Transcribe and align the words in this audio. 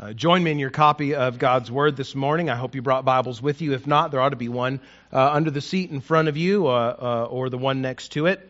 Uh, 0.00 0.12
join 0.12 0.44
me 0.44 0.52
in 0.52 0.60
your 0.60 0.70
copy 0.70 1.16
of 1.16 1.40
God's 1.40 1.72
Word 1.72 1.96
this 1.96 2.14
morning. 2.14 2.48
I 2.48 2.54
hope 2.54 2.76
you 2.76 2.82
brought 2.82 3.04
Bibles 3.04 3.42
with 3.42 3.60
you. 3.60 3.72
If 3.72 3.84
not, 3.84 4.12
there 4.12 4.20
ought 4.20 4.28
to 4.28 4.36
be 4.36 4.48
one 4.48 4.78
uh, 5.12 5.32
under 5.32 5.50
the 5.50 5.60
seat 5.60 5.90
in 5.90 6.00
front 6.00 6.28
of 6.28 6.36
you 6.36 6.68
uh, 6.68 6.96
uh 7.00 7.28
or 7.28 7.50
the 7.50 7.58
one 7.58 7.82
next 7.82 8.12
to 8.12 8.26
it. 8.26 8.48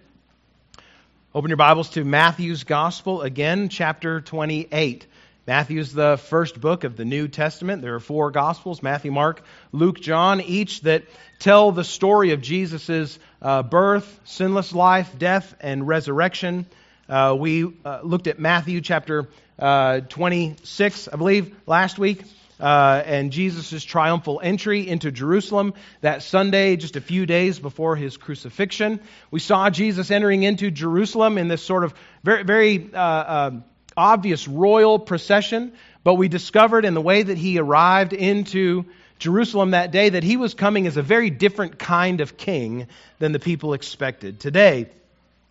Open 1.34 1.48
your 1.48 1.56
Bibles 1.56 1.88
to 1.90 2.04
Matthew's 2.04 2.64
Gospel 2.64 3.22
again, 3.22 3.70
chapter 3.70 4.20
28. 4.20 5.06
Matthew's 5.46 5.94
the 5.94 6.18
first 6.18 6.60
book 6.60 6.84
of 6.84 6.98
the 6.98 7.06
New 7.06 7.28
Testament. 7.28 7.80
There 7.80 7.94
are 7.94 8.00
four 8.00 8.30
Gospels 8.30 8.82
Matthew, 8.82 9.10
Mark, 9.10 9.42
Luke, 9.72 10.02
John, 10.02 10.42
each 10.42 10.82
that 10.82 11.04
tell 11.38 11.72
the 11.72 11.82
story 11.82 12.32
of 12.32 12.42
Jesus' 12.42 13.18
uh, 13.40 13.62
birth, 13.62 14.20
sinless 14.24 14.74
life, 14.74 15.18
death, 15.18 15.54
and 15.60 15.88
resurrection. 15.88 16.66
Uh, 17.08 17.34
we 17.40 17.64
looked 18.02 18.26
at 18.26 18.38
Matthew 18.38 18.82
chapter 18.82 19.28
uh, 19.58 20.00
26, 20.00 21.08
I 21.08 21.16
believe, 21.16 21.54
last 21.66 21.98
week. 21.98 22.24
Uh, 22.60 23.00
and 23.06 23.30
Jesus' 23.30 23.84
triumphal 23.84 24.40
entry 24.42 24.88
into 24.88 25.12
Jerusalem 25.12 25.74
that 26.00 26.24
Sunday, 26.24 26.74
just 26.74 26.96
a 26.96 27.00
few 27.00 27.24
days 27.24 27.60
before 27.60 27.94
his 27.94 28.16
crucifixion. 28.16 29.00
We 29.30 29.38
saw 29.38 29.70
Jesus 29.70 30.10
entering 30.10 30.42
into 30.42 30.72
Jerusalem 30.72 31.38
in 31.38 31.46
this 31.46 31.62
sort 31.62 31.84
of 31.84 31.94
very, 32.24 32.42
very 32.42 32.90
uh, 32.92 32.98
uh, 32.98 33.50
obvious 33.96 34.48
royal 34.48 34.98
procession, 34.98 35.72
but 36.02 36.14
we 36.14 36.26
discovered 36.26 36.84
in 36.84 36.94
the 36.94 37.00
way 37.00 37.22
that 37.22 37.38
he 37.38 37.60
arrived 37.60 38.12
into 38.12 38.86
Jerusalem 39.18 39.72
that 39.72 39.90
day 39.90 40.08
that 40.08 40.24
he 40.24 40.36
was 40.36 40.54
coming 40.54 40.86
as 40.86 40.96
a 40.96 41.02
very 41.02 41.30
different 41.30 41.78
kind 41.78 42.20
of 42.20 42.36
king 42.36 42.88
than 43.18 43.32
the 43.32 43.40
people 43.40 43.72
expected. 43.72 44.40
Today, 44.40 44.88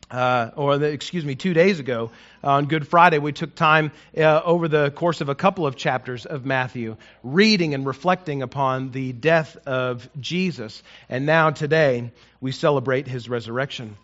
uh, 0.09 0.51
or 0.55 0.77
the, 0.77 0.87
excuse 0.87 1.25
me, 1.25 1.35
two 1.35 1.53
days 1.53 1.79
ago 1.79 2.11
on 2.43 2.65
Good 2.65 2.87
Friday, 2.87 3.17
we 3.17 3.31
took 3.33 3.55
time 3.55 3.91
uh, 4.17 4.41
over 4.43 4.67
the 4.67 4.91
course 4.91 5.21
of 5.21 5.29
a 5.29 5.35
couple 5.35 5.67
of 5.67 5.75
chapters 5.75 6.25
of 6.25 6.45
Matthew, 6.45 6.97
reading 7.23 7.73
and 7.73 7.85
reflecting 7.85 8.41
upon 8.41 8.91
the 8.91 9.11
death 9.13 9.57
of 9.65 10.09
Jesus. 10.19 10.81
And 11.09 11.25
now 11.25 11.49
today, 11.49 12.11
we 12.39 12.51
celebrate 12.51 13.07
his 13.07 13.27
resurrection. 13.27 13.97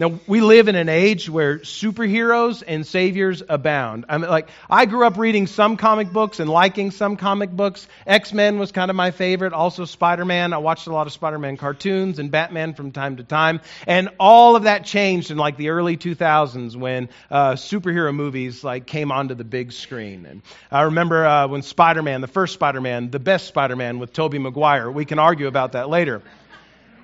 Now, 0.00 0.20
we 0.28 0.40
live 0.40 0.68
in 0.68 0.76
an 0.76 0.88
age 0.88 1.28
where 1.28 1.58
superheroes 1.58 2.62
and 2.64 2.86
saviors 2.86 3.42
abound. 3.48 4.04
I 4.08 4.18
mean, 4.18 4.30
like, 4.30 4.48
I 4.70 4.86
grew 4.86 5.04
up 5.04 5.18
reading 5.18 5.48
some 5.48 5.76
comic 5.76 6.12
books 6.12 6.38
and 6.38 6.48
liking 6.48 6.92
some 6.92 7.16
comic 7.16 7.50
books. 7.50 7.88
X 8.06 8.32
Men 8.32 8.60
was 8.60 8.70
kind 8.70 8.90
of 8.90 8.96
my 8.96 9.10
favorite, 9.10 9.52
also 9.52 9.84
Spider 9.84 10.24
Man. 10.24 10.52
I 10.52 10.58
watched 10.58 10.86
a 10.86 10.92
lot 10.92 11.08
of 11.08 11.12
Spider 11.12 11.40
Man 11.40 11.56
cartoons 11.56 12.20
and 12.20 12.30
Batman 12.30 12.74
from 12.74 12.92
time 12.92 13.16
to 13.16 13.24
time. 13.24 13.60
And 13.88 14.10
all 14.20 14.54
of 14.54 14.62
that 14.64 14.84
changed 14.84 15.32
in 15.32 15.36
like 15.36 15.56
the 15.56 15.70
early 15.70 15.96
2000s 15.96 16.76
when 16.76 17.08
uh, 17.28 17.54
superhero 17.54 18.14
movies 18.14 18.62
like 18.62 18.86
came 18.86 19.10
onto 19.10 19.34
the 19.34 19.42
big 19.42 19.72
screen. 19.72 20.26
And 20.26 20.42
I 20.70 20.82
remember 20.82 21.26
uh, 21.26 21.48
when 21.48 21.62
Spider 21.62 22.04
Man, 22.04 22.20
the 22.20 22.28
first 22.28 22.54
Spider 22.54 22.80
Man, 22.80 23.10
the 23.10 23.18
best 23.18 23.48
Spider 23.48 23.74
Man 23.74 23.98
with 23.98 24.12
Tobey 24.12 24.38
Maguire, 24.38 24.88
we 24.92 25.04
can 25.04 25.18
argue 25.18 25.48
about 25.48 25.72
that 25.72 25.88
later 25.88 26.22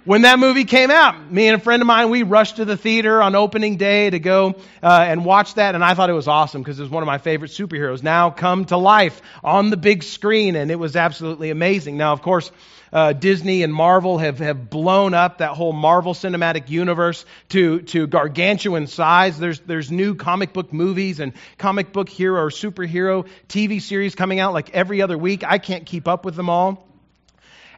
when 0.05 0.23
that 0.23 0.39
movie 0.39 0.65
came 0.65 0.91
out. 0.91 1.31
Me 1.31 1.49
and 1.49 1.61
a 1.61 1.63
friend 1.63 1.83
of 1.83 1.87
mine, 1.87 2.11
we 2.11 2.23
rushed 2.23 2.57
to 2.57 2.65
the 2.65 2.77
theater 2.77 3.23
on 3.23 3.35
opening 3.35 3.77
day 3.77 4.11
to 4.11 4.19
go 4.19 4.55
uh, 4.83 5.05
and 5.07 5.25
watch 5.25 5.55
that, 5.55 5.75
and 5.75 5.85
I 5.85 5.95
thought 5.95 6.11
it 6.11 6.15
was 6.15 6.29
awesome 6.29 6.63
because 6.63 6.79
it 6.79 6.83
was 6.83 6.91
one 6.91 7.03
of 7.03 7.07
my 7.07 7.19
favorite 7.19 7.51
superheroes 7.51 8.03
now 8.03 8.31
come 8.31 8.67
to 8.67 8.77
life 8.77 9.21
on 9.43 9.71
the 9.71 9.77
big 9.77 10.03
screen, 10.03 10.57
and 10.57 10.71
it 10.71 10.79
was 10.79 10.97
absolutely 10.97 11.51
amazing. 11.51 11.97
Now, 11.97 12.13
of 12.13 12.23
course, 12.23 12.51
uh, 12.93 13.13
Disney 13.13 13.65
and 13.65 13.75
Marvel 13.75 14.19
have, 14.19 14.39
have 14.39 14.71
blown 14.71 15.15
up 15.15 15.39
that 15.39 15.51
whole 15.51 15.73
Marvel 15.73 16.15
cinematic 16.15 16.71
universe 16.71 17.25
to, 17.49 17.81
to 17.83 18.07
gargantuan 18.07 18.87
size. 18.87 19.37
There's, 19.37 19.59
there's 19.61 19.91
new 19.91 20.15
comic 20.15 20.53
book 20.53 20.73
movies 20.73 21.19
and 21.19 21.33
comic 21.59 21.93
book 21.93 22.09
hero 22.09 22.41
or 22.41 22.51
superhero 22.51 23.27
TV 23.49 23.83
series 23.83 24.15
coming 24.15 24.39
out 24.39 24.53
like 24.53 24.71
every 24.71 25.03
other 25.03 25.19
week. 25.19 25.43
I 25.43 25.59
can't 25.59 25.87
keep 25.87 26.07
up 26.07 26.25
with 26.25 26.37
them 26.37 26.49
all. 26.49 26.87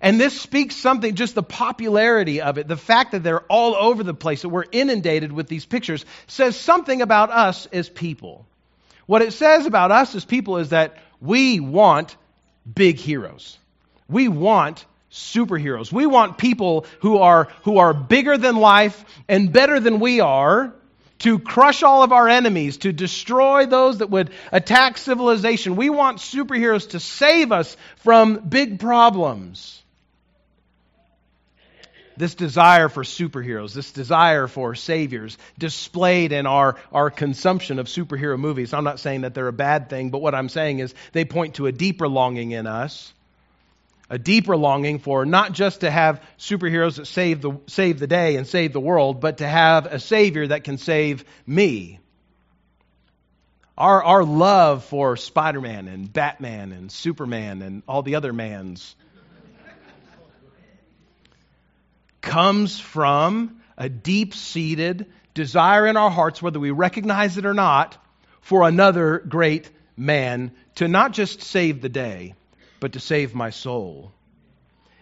And 0.00 0.20
this 0.20 0.40
speaks 0.40 0.76
something, 0.76 1.14
just 1.14 1.34
the 1.34 1.42
popularity 1.42 2.40
of 2.40 2.58
it, 2.58 2.68
the 2.68 2.76
fact 2.76 3.12
that 3.12 3.22
they're 3.22 3.44
all 3.44 3.74
over 3.74 4.02
the 4.02 4.14
place, 4.14 4.42
that 4.42 4.48
we're 4.48 4.64
inundated 4.70 5.32
with 5.32 5.48
these 5.48 5.64
pictures, 5.64 6.04
says 6.26 6.56
something 6.56 7.02
about 7.02 7.30
us 7.30 7.66
as 7.66 7.88
people. 7.88 8.46
What 9.06 9.22
it 9.22 9.32
says 9.32 9.66
about 9.66 9.92
us 9.92 10.14
as 10.14 10.24
people 10.24 10.58
is 10.58 10.70
that 10.70 10.98
we 11.20 11.60
want 11.60 12.16
big 12.72 12.98
heroes. 12.98 13.58
We 14.08 14.28
want 14.28 14.84
superheroes. 15.10 15.90
We 15.90 16.06
want 16.06 16.38
people 16.38 16.86
who 17.00 17.18
are, 17.18 17.48
who 17.62 17.78
are 17.78 17.94
bigger 17.94 18.36
than 18.36 18.56
life 18.56 19.04
and 19.28 19.52
better 19.52 19.80
than 19.80 20.00
we 20.00 20.20
are 20.20 20.74
to 21.20 21.38
crush 21.38 21.82
all 21.82 22.02
of 22.02 22.12
our 22.12 22.28
enemies, 22.28 22.78
to 22.78 22.92
destroy 22.92 23.64
those 23.64 23.98
that 23.98 24.10
would 24.10 24.30
attack 24.52 24.98
civilization. 24.98 25.76
We 25.76 25.88
want 25.88 26.18
superheroes 26.18 26.90
to 26.90 27.00
save 27.00 27.52
us 27.52 27.74
from 27.96 28.36
big 28.36 28.78
problems 28.78 29.82
this 32.16 32.34
desire 32.34 32.88
for 32.88 33.02
superheroes, 33.02 33.72
this 33.72 33.92
desire 33.92 34.46
for 34.46 34.74
saviors 34.74 35.36
displayed 35.58 36.32
in 36.32 36.46
our, 36.46 36.76
our 36.92 37.10
consumption 37.10 37.78
of 37.78 37.86
superhero 37.86 38.38
movies. 38.38 38.72
I'm 38.72 38.84
not 38.84 39.00
saying 39.00 39.22
that 39.22 39.34
they're 39.34 39.48
a 39.48 39.52
bad 39.52 39.90
thing, 39.90 40.10
but 40.10 40.20
what 40.20 40.34
I'm 40.34 40.48
saying 40.48 40.78
is 40.78 40.94
they 41.12 41.24
point 41.24 41.56
to 41.56 41.66
a 41.66 41.72
deeper 41.72 42.08
longing 42.08 42.52
in 42.52 42.66
us, 42.66 43.12
a 44.08 44.18
deeper 44.18 44.56
longing 44.56 44.98
for 44.98 45.26
not 45.26 45.52
just 45.52 45.80
to 45.80 45.90
have 45.90 46.22
superheroes 46.38 46.96
that 46.96 47.06
save 47.06 47.42
the, 47.42 47.58
save 47.66 47.98
the 47.98 48.06
day 48.06 48.36
and 48.36 48.46
save 48.46 48.72
the 48.72 48.80
world, 48.80 49.20
but 49.20 49.38
to 49.38 49.46
have 49.46 49.86
a 49.86 49.98
savior 49.98 50.46
that 50.46 50.64
can 50.64 50.78
save 50.78 51.24
me. 51.46 51.98
Our, 53.76 54.02
our 54.02 54.24
love 54.24 54.84
for 54.84 55.16
Spider 55.18 55.60
Man 55.60 55.86
and 55.88 56.10
Batman 56.10 56.72
and 56.72 56.90
Superman 56.90 57.60
and 57.60 57.82
all 57.86 58.02
the 58.02 58.14
other 58.14 58.32
mans 58.32 58.96
comes 62.26 62.78
from 62.78 63.62
a 63.78 63.88
deep 63.88 64.34
seated 64.34 65.06
desire 65.32 65.86
in 65.86 65.96
our 65.96 66.10
hearts, 66.10 66.42
whether 66.42 66.60
we 66.60 66.72
recognize 66.72 67.38
it 67.38 67.46
or 67.46 67.54
not, 67.54 67.96
for 68.40 68.68
another 68.68 69.18
great 69.18 69.70
man 69.96 70.50
to 70.74 70.88
not 70.88 71.12
just 71.12 71.40
save 71.40 71.80
the 71.80 71.88
day, 71.88 72.34
but 72.80 72.92
to 72.92 73.00
save 73.00 73.34
my 73.34 73.50
soul. 73.50 74.12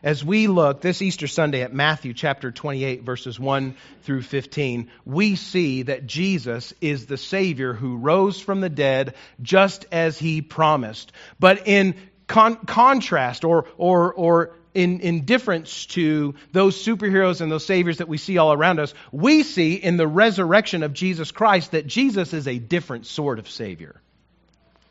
As 0.02 0.22
we 0.22 0.48
look 0.48 0.82
this 0.82 1.00
Easter 1.00 1.26
Sunday 1.26 1.62
at 1.62 1.72
Matthew 1.72 2.12
chapter 2.12 2.52
28, 2.52 3.04
verses 3.04 3.40
1 3.40 3.74
through 4.02 4.20
15, 4.20 4.90
we 5.06 5.34
see 5.34 5.82
that 5.82 6.06
Jesus 6.06 6.74
is 6.82 7.06
the 7.06 7.16
Savior 7.16 7.72
who 7.72 7.96
rose 7.96 8.38
from 8.38 8.60
the 8.60 8.68
dead 8.68 9.14
just 9.40 9.86
as 9.90 10.18
he 10.18 10.42
promised. 10.42 11.10
But 11.40 11.66
in 11.66 11.94
con- 12.26 12.66
contrast 12.66 13.44
or, 13.44 13.66
or, 13.78 14.12
or 14.12 14.56
in, 14.74 15.00
indifference 15.00 15.86
to 15.86 16.34
those 16.52 16.84
superheroes 16.84 17.40
and 17.40 17.50
those 17.50 17.64
saviors 17.64 17.98
that 17.98 18.08
we 18.08 18.18
see 18.18 18.38
all 18.38 18.52
around 18.52 18.80
us, 18.80 18.92
we 19.12 19.44
see 19.44 19.74
in 19.74 19.96
the 19.96 20.06
resurrection 20.06 20.82
of 20.82 20.92
Jesus 20.92 21.30
Christ 21.30 21.70
that 21.70 21.86
Jesus 21.86 22.32
is 22.32 22.48
a 22.48 22.58
different 22.58 23.06
sort 23.06 23.38
of 23.38 23.48
savior. 23.48 24.00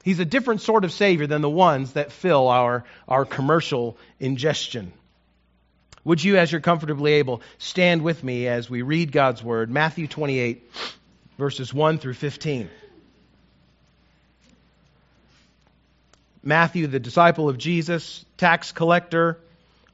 He's 0.04 0.20
a 0.20 0.26
different 0.26 0.62
sort 0.62 0.86
of 0.86 0.92
savior 0.92 1.28
than 1.28 1.42
the 1.42 1.50
ones 1.50 1.94
that 1.94 2.12
fill 2.12 2.48
our, 2.48 2.86
our 3.08 3.26
commercial 3.26 3.98
ingestion. 4.20 4.94
Would 6.06 6.24
you, 6.24 6.38
as 6.38 6.52
you're 6.52 6.62
comfortably 6.62 7.14
able, 7.14 7.42
stand 7.58 8.02
with 8.02 8.24
me 8.24 8.48
as 8.48 8.70
we 8.70 8.82
read 8.82 9.12
God's 9.12 9.42
word, 9.42 9.70
Matthew 9.70 10.08
28, 10.08 10.70
verses 11.38 11.74
1 11.74 12.00
through 12.00 12.16
15. 12.16 12.70
Matthew, 16.44 16.88
the 16.88 17.00
disciple 17.00 17.48
of 17.48 17.58
Jesus, 17.58 18.26
tax 18.36 18.74
collector, 18.74 19.40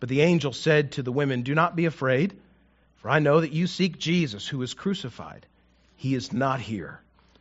But 0.00 0.08
the 0.08 0.20
angel 0.20 0.52
said 0.52 0.92
to 0.92 1.02
the 1.02 1.12
women, 1.12 1.42
Do 1.42 1.54
not 1.54 1.76
be 1.76 1.86
afraid, 1.86 2.36
for 2.96 3.10
I 3.10 3.18
know 3.18 3.40
that 3.40 3.52
you 3.52 3.66
seek 3.66 3.98
Jesus 3.98 4.46
who 4.46 4.58
was 4.58 4.74
crucified. 4.74 5.46
He 5.96 6.14
is 6.14 6.32
not 6.32 6.60
here, 6.60 7.00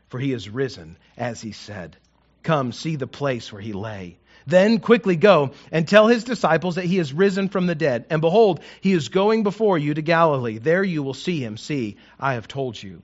for 0.10 0.20
he 0.20 0.34
is 0.34 0.50
risen, 0.50 0.98
as 1.18 1.42
he 1.42 1.52
said. 1.52 1.96
Come, 2.44 2.72
see 2.72 2.96
the 2.96 3.08
place 3.08 3.52
where 3.52 3.62
he 3.62 3.74
lay. 3.74 4.18
Then 4.48 4.80
quickly 4.80 5.18
go 5.18 5.52
and 5.72 5.88
tell 5.88 6.08
his 6.08 6.24
disciples 6.24 6.76
that 6.76 6.86
he 6.86 6.98
is 6.98 7.12
risen 7.12 7.50
from 7.50 7.68
the 7.68 7.76
dead. 7.76 8.06
And 8.10 8.22
behold, 8.22 8.62
he 8.80 8.94
is 8.94 9.10
going 9.10 9.44
before 9.44 9.78
you 9.78 9.94
to 9.94 10.02
Galilee. 10.02 10.58
There 10.58 10.84
you 10.84 11.04
will 11.04 11.14
see 11.14 11.44
him. 11.44 11.58
See, 11.58 11.98
I 12.20 12.36
have 12.36 12.48
told 12.48 12.82
you. 12.82 13.02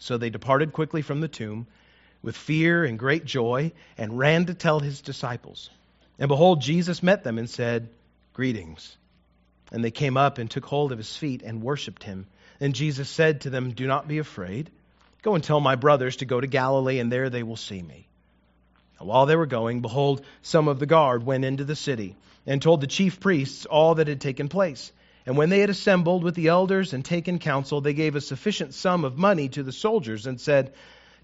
So 0.00 0.18
they 0.18 0.30
departed 0.30 0.72
quickly 0.72 1.02
from 1.02 1.20
the 1.20 1.28
tomb 1.28 1.68
with 2.22 2.36
fear 2.36 2.84
and 2.84 2.98
great 2.98 3.24
joy 3.24 3.72
and 3.96 4.18
ran 4.18 4.46
to 4.46 4.54
tell 4.54 4.80
his 4.80 5.00
disciples. 5.00 5.70
And 6.18 6.28
behold, 6.28 6.60
Jesus 6.60 7.02
met 7.02 7.22
them 7.22 7.38
and 7.38 7.48
said, 7.48 7.88
Greetings. 8.32 8.96
And 9.72 9.84
they 9.84 9.90
came 9.90 10.16
up 10.16 10.38
and 10.38 10.50
took 10.50 10.64
hold 10.64 10.92
of 10.92 10.98
his 10.98 11.16
feet 11.16 11.42
and 11.42 11.62
worshipped 11.62 12.02
him. 12.02 12.26
And 12.60 12.74
Jesus 12.74 13.08
said 13.08 13.42
to 13.42 13.50
them, 13.50 13.72
Do 13.72 13.86
not 13.86 14.08
be 14.08 14.18
afraid. 14.18 14.70
Go 15.22 15.34
and 15.34 15.44
tell 15.44 15.60
my 15.60 15.76
brothers 15.76 16.16
to 16.16 16.24
go 16.24 16.40
to 16.40 16.46
Galilee, 16.46 16.98
and 16.98 17.12
there 17.12 17.30
they 17.30 17.42
will 17.42 17.56
see 17.56 17.80
me. 17.80 18.08
And 18.98 19.08
while 19.08 19.26
they 19.26 19.36
were 19.36 19.46
going, 19.46 19.80
behold, 19.80 20.24
some 20.42 20.68
of 20.68 20.78
the 20.78 20.86
guard 20.86 21.24
went 21.24 21.44
into 21.44 21.64
the 21.64 21.76
city 21.76 22.16
and 22.46 22.60
told 22.60 22.80
the 22.80 22.86
chief 22.86 23.20
priests 23.20 23.66
all 23.66 23.96
that 23.96 24.08
had 24.08 24.20
taken 24.20 24.48
place. 24.48 24.92
And 25.26 25.36
when 25.36 25.50
they 25.50 25.60
had 25.60 25.70
assembled 25.70 26.24
with 26.24 26.34
the 26.34 26.48
elders 26.48 26.92
and 26.92 27.04
taken 27.04 27.38
counsel, 27.38 27.80
they 27.80 27.94
gave 27.94 28.16
a 28.16 28.20
sufficient 28.20 28.74
sum 28.74 29.04
of 29.04 29.18
money 29.18 29.48
to 29.50 29.62
the 29.62 29.72
soldiers 29.72 30.26
and 30.26 30.40
said, 30.40 30.72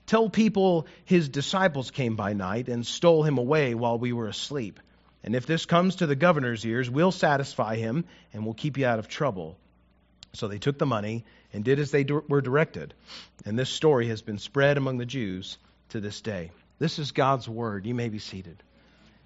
Tell 0.07 0.31
people 0.31 0.87
his 1.05 1.29
disciples 1.29 1.91
came 1.91 2.17
by 2.17 2.33
night 2.33 2.69
and 2.69 2.87
stole 2.87 3.23
him 3.23 3.39
away 3.39 3.75
while 3.75 3.99
we 3.99 4.13
were 4.13 4.29
asleep. 4.29 4.81
And 5.27 5.35
if 5.35 5.45
this 5.45 5.67
comes 5.67 5.97
to 5.97 6.07
the 6.07 6.15
governor's 6.15 6.65
ears, 6.65 6.89
we'll 6.89 7.13
satisfy 7.13 7.75
him 7.75 8.05
and 8.33 8.45
we'll 8.45 8.55
keep 8.55 8.79
you 8.79 8.87
out 8.87 9.01
of 9.01 9.09
trouble. 9.09 9.59
So 10.33 10.47
they 10.47 10.59
took 10.59 10.79
the 10.79 10.87
money 10.87 11.25
and 11.53 11.65
did 11.65 11.81
as 11.81 11.91
they 11.91 12.05
were 12.05 12.41
directed. 12.41 12.95
And 13.45 13.59
this 13.59 13.69
story 13.69 14.09
has 14.09 14.23
been 14.23 14.39
spread 14.39 14.77
among 14.77 14.99
the 14.99 15.07
Jews 15.07 15.59
to 15.89 16.01
this 16.01 16.21
day. 16.21 16.53
This 16.79 17.01
is 17.01 17.11
God's 17.11 17.49
word. 17.49 17.87
You 17.87 17.95
may 17.95 18.09
be 18.09 18.21
seated. 18.21 18.63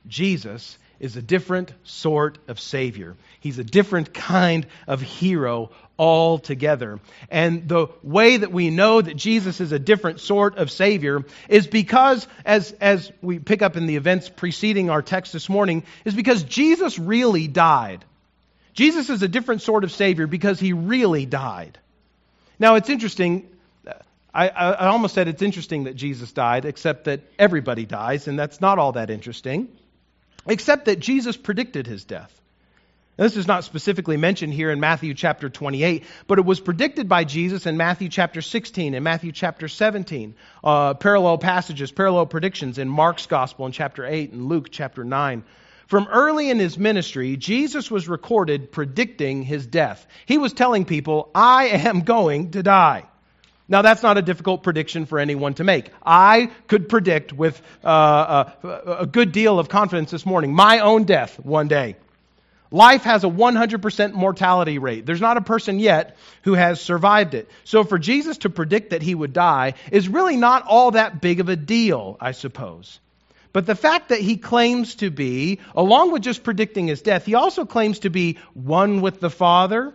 Jesus 0.07 0.79
is 1.01 1.17
a 1.17 1.23
different 1.23 1.73
sort 1.83 2.39
of 2.47 2.61
Savior. 2.61 3.17
He's 3.41 3.59
a 3.59 3.65
different 3.65 4.13
kind 4.13 4.67
of 4.87 5.01
hero 5.01 5.71
altogether. 5.99 7.01
And 7.31 7.67
the 7.69 7.89
way 8.03 8.37
that 8.37 8.53
we 8.53 8.71
know 8.71 9.01
that 9.01 9.17
Jesus 9.17 9.61
is 9.61 9.73
a 9.73 9.79
different 9.79 10.21
sort 10.21 10.59
of 10.59 10.71
Savior 10.71 11.25
is 11.49 11.67
because, 11.67 12.29
as, 12.45 12.73
as 12.81 13.11
we 13.23 13.39
pick 13.39 13.63
up 13.63 13.77
in 13.77 13.87
the 13.87 13.97
events 13.97 14.29
preceding 14.29 14.91
our 14.91 15.03
text 15.03 15.33
this 15.33 15.49
morning, 15.49 15.85
is 16.05 16.15
because 16.15 16.43
Jesus 16.43 16.99
really 16.99 17.49
died. 17.49 18.05
Jesus 18.75 19.11
is 19.11 19.23
a 19.23 19.29
different 19.29 19.63
sort 19.63 19.85
of 19.85 19.91
Savior 19.91 20.27
because 20.27 20.61
he 20.61 20.75
really 20.75 21.27
died. 21.27 21.79
Now, 22.59 22.75
it's 22.75 22.91
interesting. 22.91 23.49
I, 24.33 24.49
I, 24.49 24.87
almost 24.87 25.15
said 25.15 25.27
it's 25.27 25.43
interesting 25.43 25.85
that 25.85 25.97
Jesus 25.97 26.31
died, 26.31 26.65
except 26.65 27.07
that 27.07 27.23
everybody 27.37 27.85
dies, 27.85 28.29
and 28.29 28.39
that's 28.39 28.61
not 28.61 28.79
all 28.79 28.93
that 28.93 29.11
interesting 29.11 29.69
except 30.47 30.87
that 30.87 31.01
Jesus 31.01 31.37
predicted 31.37 31.87
his 31.87 32.05
death. 32.05 32.41
This 33.17 33.37
is 33.37 33.47
not 33.47 33.65
specifically 33.65 34.17
mentioned 34.17 34.55
here 34.55 34.71
in 34.71 34.81
Matthew 34.81 35.13
chapter 35.13 35.51
28, 35.51 36.05
but 36.27 36.39
it 36.39 36.45
was 36.47 36.59
predicted 36.59 37.07
by 37.07 37.25
Jesus 37.25 37.67
in 37.67 37.77
Matthew 37.77 38.09
chapter 38.09 38.41
16 38.41 38.95
and 38.95 39.05
Matthew 39.05 39.31
chapter 39.31 39.69
17. 39.69 40.35
Uh, 40.65 40.95
parallel 40.95 41.37
passages, 41.37 41.93
parallel 41.93 42.25
predictions 42.25 42.79
in 42.79 42.89
Mark's 42.89 43.27
gospel 43.27 43.67
in 43.67 43.73
chapter 43.73 44.07
8 44.07 44.33
and 44.33 44.47
Luke 44.47 44.69
chapter 44.71 45.05
9. 45.05 45.45
From 45.87 46.09
early 46.11 46.49
in 46.49 46.59
his 46.59 46.79
ministry, 46.79 47.37
Jesus 47.37 47.91
was 47.91 48.09
recorded 48.09 48.73
predicting 48.73 49.43
his 49.43 49.67
death. 49.67 50.07
He 50.25 50.39
was 50.39 50.55
telling 50.55 50.87
people, 50.87 51.31
I 51.35 51.67
am 51.67 52.03
going 52.03 52.53
to 52.53 52.63
die. 52.63 53.10
Now, 53.71 53.83
that's 53.83 54.03
not 54.03 54.19
a 54.19 54.23
difficult 54.23 54.65
prediction 54.65 55.07
for 55.07 55.21
anyone 55.21 55.55
to 55.55 55.65
make. 55.65 55.91
I 56.05 56.51
could 56.67 56.89
predict 56.89 57.33
with 57.33 57.63
uh, 57.85 58.51
a, 58.63 58.67
uh, 58.67 58.97
a 59.03 59.07
good 59.07 59.31
deal 59.31 59.61
of 59.61 59.69
confidence 59.69 60.11
this 60.11 60.27
morning 60.27 60.53
my 60.53 60.81
own 60.81 61.05
death 61.05 61.39
one 61.39 61.69
day. 61.69 61.95
Life 62.73 63.05
has 63.05 63.23
a 63.23 63.29
100% 63.29 64.13
mortality 64.13 64.79
rate. 64.79 65.07
There's 65.07 65.21
not 65.21 65.37
a 65.37 65.41
person 65.41 65.79
yet 65.79 66.17
who 66.43 66.55
has 66.55 66.81
survived 66.81 67.35
it. 67.35 67.49
So 67.65 67.85
for 67.85 67.99
Jesus 67.99 68.39
to 68.39 68.51
predict 68.51 68.91
that 68.91 69.03
he 69.03 69.15
would 69.15 69.33
die 69.33 69.75
is 69.93 70.09
really 70.09 70.37
not 70.37 70.67
all 70.67 70.93
that 70.93 71.21
big 71.21 71.39
of 71.39 71.49
a 71.49 71.57
deal, 71.57 72.17
I 72.21 72.33
suppose. 72.33 72.99
But 73.53 73.67
the 73.67 73.75
fact 73.75 74.11
that 74.11 74.21
he 74.21 74.37
claims 74.37 74.97
to 74.97 75.11
be, 75.11 75.59
along 75.75 76.13
with 76.13 76.23
just 76.23 76.43
predicting 76.43 76.89
his 76.89 77.03
death, 77.03 77.27
he 77.27 77.35
also 77.35 77.65
claims 77.65 78.01
to 78.01 78.11
be 78.11 78.39
one 78.55 79.01
with 79.01 79.21
the 79.21 79.31
Father, 79.31 79.93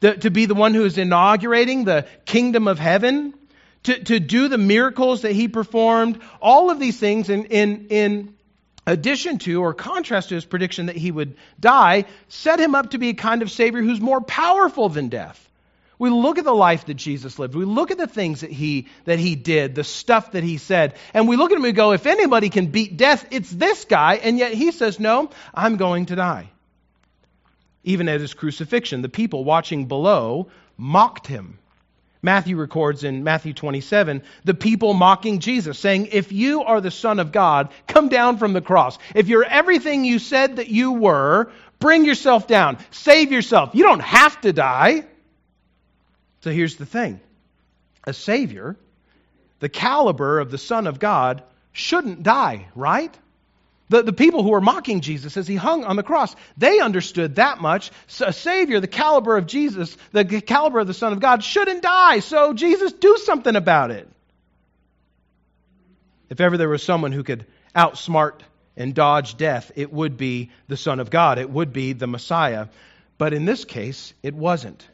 the, 0.00 0.14
to 0.14 0.30
be 0.30 0.46
the 0.46 0.54
one 0.54 0.74
who 0.74 0.84
is 0.84 0.98
inaugurating 0.98 1.84
the 1.84 2.06
kingdom 2.24 2.68
of 2.68 2.78
heaven, 2.78 3.34
to, 3.84 3.98
to 4.04 4.20
do 4.20 4.48
the 4.48 4.58
miracles 4.58 5.22
that 5.22 5.32
he 5.32 5.48
performed, 5.48 6.20
all 6.40 6.70
of 6.70 6.78
these 6.78 6.98
things 6.98 7.30
in, 7.30 7.46
in, 7.46 7.86
in 7.88 8.34
addition 8.86 9.38
to 9.38 9.62
or 9.62 9.74
contrast 9.74 10.28
to 10.30 10.34
his 10.34 10.44
prediction 10.44 10.86
that 10.86 10.96
he 10.96 11.10
would 11.10 11.36
die, 11.58 12.04
set 12.28 12.60
him 12.60 12.74
up 12.74 12.90
to 12.90 12.98
be 12.98 13.10
a 13.10 13.14
kind 13.14 13.42
of 13.42 13.50
Savior 13.50 13.82
who's 13.82 14.00
more 14.00 14.20
powerful 14.20 14.88
than 14.88 15.08
death. 15.08 15.42
We 15.98 16.10
look 16.10 16.36
at 16.36 16.44
the 16.44 16.52
life 16.52 16.84
that 16.86 16.94
Jesus 16.94 17.38
lived. 17.38 17.54
We 17.54 17.64
look 17.64 17.90
at 17.90 17.96
the 17.96 18.06
things 18.06 18.42
that 18.42 18.50
he, 18.50 18.88
that 19.06 19.18
he 19.18 19.34
did, 19.34 19.74
the 19.74 19.84
stuff 19.84 20.32
that 20.32 20.44
he 20.44 20.58
said, 20.58 20.94
and 21.14 21.26
we 21.26 21.36
look 21.36 21.50
at 21.50 21.54
him 21.54 21.64
and 21.64 21.70
we 21.70 21.72
go, 21.72 21.92
if 21.92 22.06
anybody 22.06 22.50
can 22.50 22.66
beat 22.66 22.98
death, 22.98 23.26
it's 23.30 23.50
this 23.50 23.86
guy, 23.86 24.16
and 24.16 24.36
yet 24.36 24.52
he 24.52 24.72
says, 24.72 25.00
no, 25.00 25.30
I'm 25.54 25.78
going 25.78 26.06
to 26.06 26.16
die 26.16 26.50
even 27.86 28.08
at 28.10 28.20
his 28.20 28.34
crucifixion. 28.34 29.00
The 29.00 29.08
people 29.08 29.44
watching 29.44 29.86
below 29.86 30.48
mocked 30.76 31.26
him. 31.26 31.58
Matthew 32.20 32.56
records 32.56 33.04
in 33.04 33.24
Matthew 33.24 33.54
27 33.54 34.22
the 34.44 34.54
people 34.54 34.92
mocking 34.92 35.38
Jesus, 35.38 35.78
saying, 35.78 36.08
If 36.12 36.32
you 36.32 36.64
are 36.64 36.80
the 36.80 36.90
Son 36.90 37.20
of 37.20 37.32
God, 37.32 37.70
come 37.86 38.08
down 38.08 38.36
from 38.36 38.52
the 38.52 38.60
cross. 38.60 38.98
If 39.14 39.28
you're 39.28 39.44
everything 39.44 40.04
you 40.04 40.18
said 40.18 40.56
that 40.56 40.68
you 40.68 40.92
were, 40.92 41.50
bring 41.78 42.04
yourself 42.04 42.46
down. 42.46 42.78
Save 42.90 43.32
yourself. 43.32 43.70
You 43.74 43.84
don't 43.84 44.02
have 44.02 44.40
to 44.42 44.52
die. 44.52 45.04
So 46.40 46.50
here's 46.50 46.76
the 46.76 46.86
thing 46.86 47.20
a 48.04 48.12
Savior, 48.12 48.76
the 49.60 49.68
caliber 49.68 50.40
of 50.40 50.50
the 50.50 50.58
Son 50.58 50.88
of 50.88 50.98
God, 50.98 51.44
shouldn't 51.72 52.24
die, 52.24 52.66
right? 52.74 53.16
The, 53.88 54.02
the 54.02 54.12
people 54.12 54.42
who 54.42 54.50
were 54.50 54.60
mocking 54.60 55.00
Jesus 55.00 55.36
as 55.36 55.46
he 55.46 55.54
hung 55.54 55.84
on 55.84 55.96
the 55.96 56.02
cross, 56.02 56.34
they 56.56 56.80
understood 56.80 57.36
that 57.36 57.60
much. 57.60 57.92
A 58.20 58.32
Savior, 58.32 58.80
the 58.80 58.88
caliber 58.88 59.36
of 59.36 59.46
Jesus, 59.46 59.96
the 60.10 60.24
caliber 60.24 60.80
of 60.80 60.88
the 60.88 60.94
Son 60.94 61.12
of 61.12 61.20
God, 61.20 61.44
shouldn't 61.44 61.82
die. 61.82 62.18
So, 62.18 62.52
Jesus, 62.52 62.92
do 62.92 63.16
something 63.18 63.54
about 63.54 63.92
it. 63.92 64.08
If 66.28 66.40
ever 66.40 66.56
there 66.56 66.68
was 66.68 66.82
someone 66.82 67.12
who 67.12 67.22
could 67.22 67.46
outsmart 67.74 68.40
and 68.76 68.92
dodge 68.92 69.36
death, 69.36 69.70
it 69.76 69.92
would 69.92 70.16
be 70.16 70.50
the 70.66 70.76
Son 70.76 70.98
of 70.98 71.08
God. 71.08 71.38
It 71.38 71.48
would 71.48 71.72
be 71.72 71.92
the 71.92 72.08
Messiah. 72.08 72.66
But 73.18 73.32
in 73.32 73.44
this 73.44 73.64
case, 73.64 74.12
it 74.22 74.34
wasn't. 74.34 74.86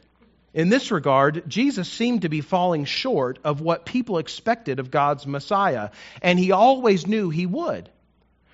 In 0.53 0.69
this 0.69 0.91
regard, 0.91 1.49
Jesus 1.49 1.91
seemed 1.91 2.21
to 2.21 2.29
be 2.29 2.41
falling 2.41 2.85
short 2.85 3.39
of 3.43 3.59
what 3.59 3.85
people 3.85 4.19
expected 4.19 4.79
of 4.79 4.91
God's 4.91 5.25
Messiah, 5.25 5.89
and 6.21 6.37
he 6.37 6.51
always 6.51 7.07
knew 7.07 7.31
he 7.31 7.47
would. 7.47 7.89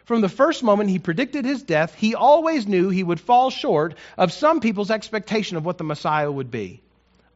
From 0.10 0.22
the 0.22 0.28
first 0.28 0.64
moment 0.64 0.90
he 0.90 0.98
predicted 0.98 1.46
his 1.46 1.62
death, 1.62 1.94
he 1.94 2.16
always 2.16 2.66
knew 2.66 2.90
he 2.90 3.04
would 3.04 3.20
fall 3.20 3.52
short 3.52 3.94
of 4.18 4.34
some 4.34 4.60
people's 4.60 4.90
expectation 4.90 5.56
of 5.56 5.64
what 5.64 5.78
the 5.78 5.84
Messiah 5.84 6.32
would 6.32 6.50
be 6.50 6.82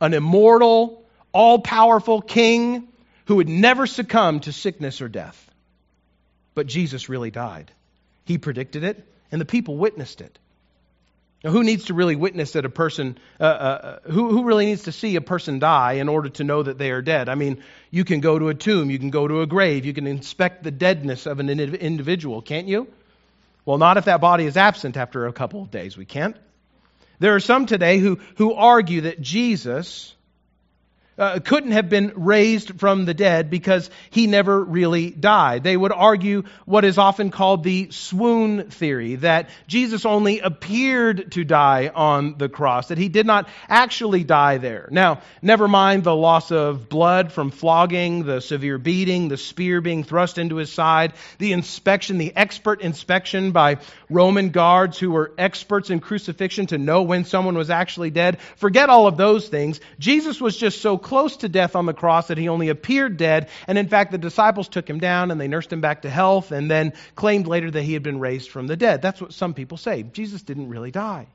an 0.02 0.16
immortal, 0.16 1.06
all 1.32 1.60
powerful 1.60 2.20
king 2.20 2.88
who 3.26 3.36
would 3.36 3.48
never 3.48 3.86
succumb 3.86 4.40
to 4.40 4.52
sickness 4.52 5.02
or 5.02 5.08
death. 5.08 5.52
But 6.56 6.66
Jesus 6.66 7.10
really 7.10 7.30
died. 7.30 7.72
He 8.26 8.40
predicted 8.40 8.84
it, 8.84 9.08
and 9.32 9.40
the 9.40 9.46
people 9.46 9.78
witnessed 9.78 10.20
it. 10.20 10.40
Now, 11.44 11.52
who 11.52 11.64
needs 11.64 11.86
to 11.86 11.94
really 11.94 12.16
witness 12.16 12.54
that 12.54 12.64
a 12.64 12.70
person, 12.70 13.18
uh, 13.38 13.44
uh, 13.44 14.00
who, 14.04 14.30
who 14.30 14.46
really 14.46 14.66
needs 14.66 14.84
to 14.84 14.94
see 14.94 15.18
a 15.18 15.22
person 15.22 15.60
die 15.60 15.94
in 15.94 16.08
order 16.08 16.30
to 16.30 16.44
know 16.46 16.64
that 16.64 16.78
they 16.78 16.92
are 16.92 17.02
dead? 17.02 17.28
I 17.28 17.36
mean, 17.36 17.62
you 17.92 18.06
can 18.06 18.22
go 18.22 18.40
to 18.40 18.48
a 18.48 18.54
tomb, 18.54 18.90
you 18.90 18.98
can 18.98 19.10
go 19.10 19.28
to 19.28 19.42
a 19.42 19.46
grave, 19.46 19.86
you 19.86 19.94
can 19.94 20.08
inspect 20.08 20.64
the 20.64 20.72
deadness 20.72 21.26
of 21.26 21.42
an 21.42 21.50
individual, 21.50 22.42
can't 22.42 22.68
you? 22.68 22.88
Well, 23.66 23.78
not 23.78 23.98
if 23.98 24.06
that 24.06 24.22
body 24.22 24.46
is 24.46 24.56
absent 24.56 24.96
after 24.96 25.26
a 25.26 25.34
couple 25.34 25.62
of 25.62 25.70
days. 25.70 25.98
We 25.98 26.06
can't. 26.06 26.38
There 27.20 27.36
are 27.36 27.42
some 27.42 27.66
today 27.66 27.98
who, 27.98 28.20
who 28.38 28.54
argue 28.54 29.02
that 29.02 29.20
Jesus 29.20 30.16
uh, 31.18 31.40
couldn't 31.40 31.72
have 31.72 31.90
been 31.90 32.14
raised 32.16 32.80
from 32.80 33.06
the 33.06 33.14
dead 33.14 33.50
because 33.50 33.90
he 34.10 34.28
never 34.28 34.64
really 34.64 35.12
died. 35.12 35.64
They 35.64 35.78
would 35.78 35.92
argue 35.92 36.44
what 36.66 36.86
is 36.86 36.98
often 36.98 37.30
called 37.30 37.64
the 37.64 37.92
swoon 37.92 38.70
theory 38.70 39.16
that 39.16 39.50
Jesus 39.68 40.06
only 40.06 40.40
appeared 40.40 41.32
to 41.34 41.44
die 41.44 41.92
on 41.94 42.38
the 42.38 42.50
cross, 42.50 42.88
that 42.88 42.98
he 42.98 43.10
did 43.10 43.26
not 43.26 43.48
actually 43.70 44.24
die 44.24 44.58
there. 44.58 44.88
Now, 44.92 45.22
never 45.42 45.68
mind 45.68 46.04
the 46.04 46.16
loss 46.16 46.52
of 46.52 46.90
blood 46.90 47.32
from 47.32 47.52
flogging, 47.52 48.24
the 48.24 48.42
severe 48.42 48.78
beating, 48.78 49.28
the 49.28 49.38
spear 49.38 49.82
being 49.82 50.04
thrust 50.04 50.38
into 50.38 50.56
his 50.56 50.72
side, 50.72 51.14
the 51.38 51.54
inspection, 51.54 52.18
the 52.18 52.36
expert 52.36 52.82
inspection 52.82 53.52
by 53.52 53.78
Roman 54.10 54.50
guards 54.50 54.98
who 54.98 55.12
were 55.12 55.34
experts 55.38 55.90
in 55.90 56.00
crucifixion 56.00 56.68
to 56.68 56.78
know 56.78 57.04
when 57.04 57.26
someone 57.26 57.58
was 57.58 57.70
actually 57.70 58.10
dead. 58.10 58.40
Forget 58.58 58.90
all 58.90 59.08
of 59.08 59.18
those 59.18 59.48
things. 59.48 59.80
Jesus 60.00 60.42
was 60.42 60.58
just 60.58 60.82
so 60.82 60.98
close 61.04 61.38
to 61.38 61.50
death 61.50 61.76
on 61.76 61.86
the 61.86 61.94
cross 61.94 62.28
that 62.28 62.38
he 62.38 62.50
only 62.50 62.70
appeared 62.70 63.18
dead. 63.18 63.50
And 63.68 63.78
in 63.78 63.88
fact, 63.88 64.12
the 64.12 64.18
disciples 64.18 64.68
took 64.68 64.90
him 64.90 65.00
down 65.00 65.30
and 65.30 65.40
they 65.40 65.48
nursed 65.48 65.72
him 65.72 65.82
back 65.82 66.02
to 66.02 66.10
health 66.10 66.52
and 66.52 66.72
then 66.72 66.94
claimed 67.16 67.46
later 67.46 67.70
that 67.70 67.84
he 67.84 67.94
had 67.94 68.04
been 68.04 68.20
raised 68.20 68.50
from 68.50 68.68
the 68.68 68.76
dead. 68.76 69.02
That's 69.02 69.22
what 69.22 69.34
some 69.34 69.54
people 69.54 69.78
say. 69.78 70.04
Jesus 70.04 70.42
didn't 70.42 70.70
really 70.70 70.92
die. 70.92 71.28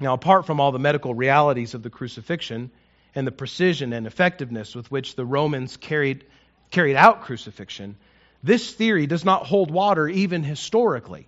Now, 0.00 0.14
apart 0.14 0.46
from 0.46 0.60
all 0.60 0.72
the 0.72 0.78
medical 0.78 1.14
realities 1.14 1.74
of 1.74 1.82
the 1.82 1.90
crucifixion 1.90 2.70
and 3.14 3.26
the 3.26 3.32
precision 3.32 3.92
and 3.92 4.06
effectiveness 4.06 4.74
with 4.74 4.90
which 4.90 5.16
the 5.16 5.24
Romans 5.24 5.76
carried, 5.76 6.24
carried 6.70 6.96
out 6.96 7.22
crucifixion, 7.22 7.96
this 8.42 8.72
theory 8.72 9.06
does 9.06 9.24
not 9.24 9.46
hold 9.46 9.70
water 9.70 10.08
even 10.08 10.42
historically. 10.42 11.26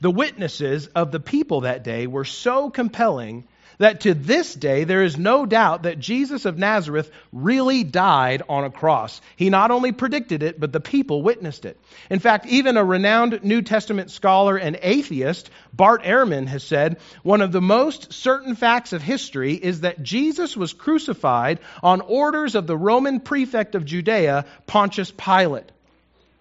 The 0.00 0.10
witnesses 0.10 0.86
of 0.88 1.10
the 1.10 1.20
people 1.20 1.62
that 1.62 1.84
day 1.84 2.06
were 2.06 2.24
so 2.24 2.70
compelling 2.70 3.46
that 3.78 4.02
to 4.02 4.14
this 4.14 4.54
day 4.54 4.84
there 4.84 5.02
is 5.02 5.16
no 5.16 5.46
doubt 5.46 5.84
that 5.84 5.98
Jesus 5.98 6.44
of 6.44 6.58
Nazareth 6.58 7.10
really 7.32 7.84
died 7.84 8.42
on 8.48 8.64
a 8.64 8.70
cross. 8.70 9.20
He 9.36 9.50
not 9.50 9.70
only 9.70 9.92
predicted 9.92 10.42
it, 10.42 10.60
but 10.60 10.72
the 10.72 10.80
people 10.80 11.22
witnessed 11.22 11.64
it. 11.64 11.80
In 12.10 12.18
fact, 12.18 12.46
even 12.46 12.76
a 12.76 12.84
renowned 12.84 13.42
New 13.42 13.62
Testament 13.62 14.10
scholar 14.10 14.56
and 14.56 14.78
atheist, 14.82 15.50
Bart 15.72 16.02
Ehrman, 16.02 16.46
has 16.46 16.62
said 16.62 16.98
one 17.22 17.40
of 17.40 17.52
the 17.52 17.60
most 17.60 18.12
certain 18.12 18.56
facts 18.56 18.92
of 18.92 19.02
history 19.02 19.54
is 19.54 19.80
that 19.80 20.02
Jesus 20.02 20.56
was 20.56 20.72
crucified 20.72 21.60
on 21.82 22.00
orders 22.00 22.54
of 22.54 22.66
the 22.66 22.76
Roman 22.76 23.20
prefect 23.20 23.74
of 23.74 23.84
Judea, 23.84 24.44
Pontius 24.66 25.10
Pilate. 25.10 25.70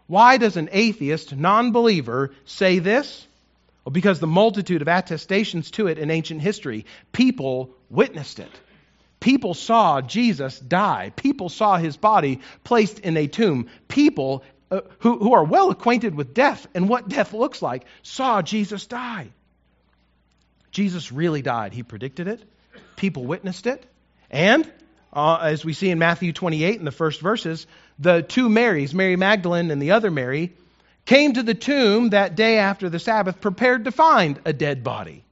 Why 0.07 0.37
does 0.37 0.55
an 0.57 0.69
atheist, 0.71 1.35
non 1.35 1.71
believer, 1.71 2.31
say 2.45 2.79
this? 2.79 3.26
Well, 3.87 3.93
because 3.93 4.19
the 4.19 4.27
multitude 4.27 4.81
of 4.81 4.89
attestations 4.89 5.71
to 5.71 5.87
it 5.87 5.97
in 5.97 6.11
ancient 6.11 6.41
history, 6.41 6.85
people 7.13 7.73
witnessed 7.89 8.39
it. 8.39 8.51
People 9.21 9.53
saw 9.53 10.01
Jesus 10.01 10.59
die. 10.59 11.13
People 11.15 11.47
saw 11.47 11.77
his 11.77 11.95
body 11.95 12.41
placed 12.65 12.99
in 12.99 13.15
a 13.15 13.27
tomb. 13.27 13.69
People 13.87 14.43
uh, 14.69 14.81
who, 14.99 15.17
who 15.19 15.33
are 15.35 15.43
well 15.45 15.69
acquainted 15.69 16.15
with 16.15 16.33
death 16.33 16.67
and 16.73 16.89
what 16.89 17.07
death 17.07 17.31
looks 17.31 17.61
like 17.61 17.85
saw 18.03 18.41
Jesus 18.41 18.87
die. 18.87 19.29
Jesus 20.71 21.13
really 21.13 21.41
died. 21.41 21.71
He 21.71 21.81
predicted 21.81 22.27
it, 22.27 22.43
people 22.97 23.25
witnessed 23.25 23.67
it, 23.67 23.85
and 24.29 24.69
uh, 25.13 25.37
as 25.37 25.63
we 25.63 25.71
see 25.71 25.89
in 25.89 25.97
Matthew 25.97 26.33
28 26.33 26.77
in 26.77 26.83
the 26.83 26.91
first 26.91 27.21
verses, 27.21 27.65
the 27.99 28.21
two 28.21 28.49
Marys, 28.49 28.93
Mary 28.93 29.15
Magdalene 29.15 29.71
and 29.71 29.81
the 29.81 29.91
other 29.91 30.11
Mary, 30.11 30.57
came 31.07 31.33
to 31.33 31.41
the 31.41 31.55
tomb 31.55 32.09
that 32.09 32.35
day 32.35 32.59
after 32.59 32.89
the 32.89 32.99
Sabbath 32.99 33.41
prepared 33.41 33.85
to 33.85 33.91
find 33.91 34.39
a 34.45 34.53
dead 34.53 34.83
body. 34.83 35.23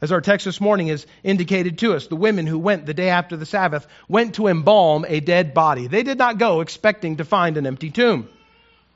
As 0.00 0.10
our 0.10 0.22
text 0.22 0.46
this 0.46 0.60
morning 0.60 0.88
has 0.88 1.06
indicated 1.22 1.78
to 1.78 1.94
us, 1.94 2.06
the 2.06 2.16
women 2.16 2.46
who 2.46 2.58
went 2.58 2.86
the 2.86 2.94
day 2.94 3.10
after 3.10 3.36
the 3.36 3.44
Sabbath 3.44 3.86
went 4.08 4.36
to 4.36 4.48
embalm 4.48 5.04
a 5.06 5.20
dead 5.20 5.52
body. 5.52 5.86
They 5.86 6.02
did 6.02 6.16
not 6.16 6.38
go 6.38 6.62
expecting 6.62 7.18
to 7.18 7.26
find 7.26 7.58
an 7.58 7.66
empty 7.66 7.90
tomb. 7.90 8.28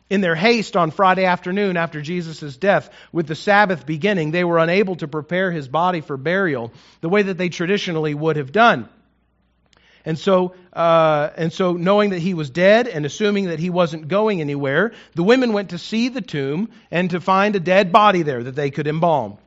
In 0.08 0.22
their 0.22 0.34
haste 0.34 0.74
on 0.74 0.90
Friday 0.90 1.26
afternoon 1.26 1.76
after 1.76 2.00
Jesus' 2.00 2.56
death, 2.56 2.88
with 3.12 3.26
the 3.26 3.34
Sabbath 3.34 3.84
beginning, 3.84 4.30
they 4.30 4.44
were 4.44 4.58
unable 4.58 4.96
to 4.96 5.08
prepare 5.08 5.50
his 5.50 5.68
body 5.68 6.00
for 6.00 6.16
burial 6.16 6.72
the 7.02 7.10
way 7.10 7.22
that 7.22 7.36
they 7.36 7.50
traditionally 7.50 8.14
would 8.14 8.36
have 8.36 8.52
done. 8.52 8.88
And 10.04 10.18
so, 10.18 10.54
uh, 10.72 11.30
and 11.36 11.52
so, 11.52 11.72
knowing 11.72 12.10
that 12.10 12.18
he 12.18 12.34
was 12.34 12.50
dead 12.50 12.88
and 12.88 13.06
assuming 13.06 13.46
that 13.46 13.58
he 13.58 13.70
wasn't 13.70 14.08
going 14.08 14.40
anywhere, 14.40 14.92
the 15.14 15.22
women 15.22 15.52
went 15.54 15.70
to 15.70 15.78
see 15.78 16.08
the 16.08 16.20
tomb 16.20 16.70
and 16.90 17.10
to 17.10 17.20
find 17.20 17.56
a 17.56 17.60
dead 17.60 17.90
body 17.90 18.22
there 18.22 18.42
that 18.42 18.54
they 18.54 18.70
could 18.70 18.86
embalm. 18.86 19.38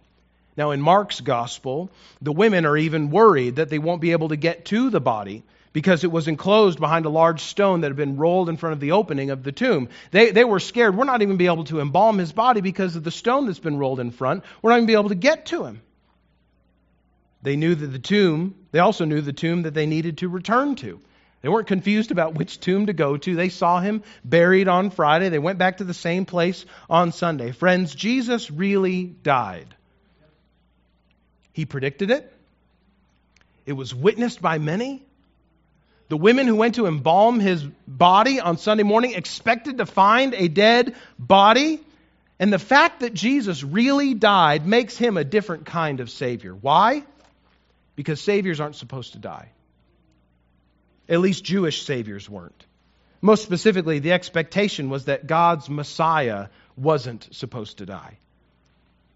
Now, 0.55 0.71
in 0.71 0.81
Mark's 0.81 1.21
gospel, 1.21 1.91
the 2.21 2.31
women 2.31 2.65
are 2.65 2.75
even 2.75 3.11
worried 3.11 3.57
that 3.57 3.69
they 3.69 3.77
won't 3.77 4.01
be 4.01 4.13
able 4.13 4.29
to 4.29 4.35
get 4.35 4.65
to 4.65 4.89
the 4.89 4.99
body 4.99 5.43
because 5.73 6.03
it 6.03 6.11
was 6.11 6.27
enclosed 6.27 6.79
behind 6.79 7.05
a 7.05 7.09
large 7.09 7.41
stone 7.41 7.81
that 7.81 7.89
had 7.89 7.95
been 7.95 8.17
rolled 8.17 8.49
in 8.49 8.57
front 8.57 8.73
of 8.73 8.79
the 8.79 8.93
opening 8.93 9.29
of 9.29 9.43
the 9.43 9.51
tomb. 9.51 9.89
They, 10.09 10.31
they 10.31 10.43
were 10.43 10.59
scared. 10.59 10.97
We're 10.97 11.03
not 11.03 11.21
even 11.21 11.37
be 11.37 11.45
able 11.45 11.65
to 11.65 11.79
embalm 11.79 12.17
his 12.17 12.31
body 12.31 12.61
because 12.61 12.95
of 12.95 13.03
the 13.03 13.11
stone 13.11 13.45
that's 13.45 13.59
been 13.59 13.77
rolled 13.77 13.99
in 13.99 14.09
front. 14.09 14.43
We're 14.63 14.71
not 14.71 14.77
even 14.77 14.87
be 14.87 14.93
able 14.93 15.09
to 15.09 15.15
get 15.15 15.45
to 15.47 15.65
him. 15.65 15.81
They 17.47 17.55
knew 17.55 17.75
that 17.75 17.87
the 17.87 17.97
tomb, 17.97 18.55
they 18.73 18.79
also 18.79 19.05
knew 19.05 19.21
the 19.21 19.31
tomb 19.31 19.61
that 19.61 19.73
they 19.73 19.85
needed 19.85 20.17
to 20.17 20.27
return 20.27 20.75
to. 20.75 20.99
They 21.41 21.47
weren't 21.47 21.67
confused 21.67 22.11
about 22.11 22.35
which 22.35 22.59
tomb 22.59 22.87
to 22.87 22.93
go 22.93 23.15
to. 23.15 23.35
They 23.37 23.47
saw 23.47 23.79
him 23.79 24.03
buried 24.25 24.67
on 24.67 24.89
Friday. 24.89 25.29
They 25.29 25.39
went 25.39 25.57
back 25.57 25.77
to 25.77 25.85
the 25.85 25.93
same 25.93 26.25
place 26.25 26.65
on 26.89 27.13
Sunday. 27.13 27.53
Friends, 27.53 27.95
Jesus 27.95 28.51
really 28.51 29.05
died. 29.05 29.73
He 31.53 31.63
predicted 31.63 32.11
it. 32.11 32.33
It 33.65 33.71
was 33.71 33.95
witnessed 33.95 34.41
by 34.41 34.57
many. 34.57 35.01
The 36.09 36.17
women 36.17 36.47
who 36.47 36.55
went 36.57 36.75
to 36.75 36.85
embalm 36.85 37.39
his 37.39 37.63
body 37.87 38.41
on 38.41 38.57
Sunday 38.57 38.83
morning 38.83 39.13
expected 39.13 39.77
to 39.77 39.85
find 39.85 40.33
a 40.33 40.49
dead 40.49 40.97
body. 41.17 41.79
And 42.39 42.51
the 42.51 42.59
fact 42.59 42.99
that 42.99 43.13
Jesus 43.13 43.63
really 43.63 44.15
died 44.15 44.67
makes 44.67 44.97
him 44.97 45.15
a 45.15 45.23
different 45.23 45.65
kind 45.65 46.01
of 46.01 46.09
Savior. 46.09 46.53
Why? 46.53 47.05
Because 47.97 48.21
saviors 48.21 48.61
aren't 48.61 48.77
supposed 48.77 49.13
to 49.13 49.19
die. 49.19 49.49
At 51.09 51.19
least 51.19 51.43
Jewish 51.43 51.81
saviors 51.83 52.29
weren't. 52.29 52.65
Most 53.21 53.43
specifically, 53.43 53.99
the 53.99 54.13
expectation 54.13 54.89
was 54.89 55.05
that 55.05 55.25
God's 55.25 55.69
Messiah 55.69 56.47
wasn't 56.77 57.27
supposed 57.31 57.79
to 57.79 57.85
die. 57.85 58.19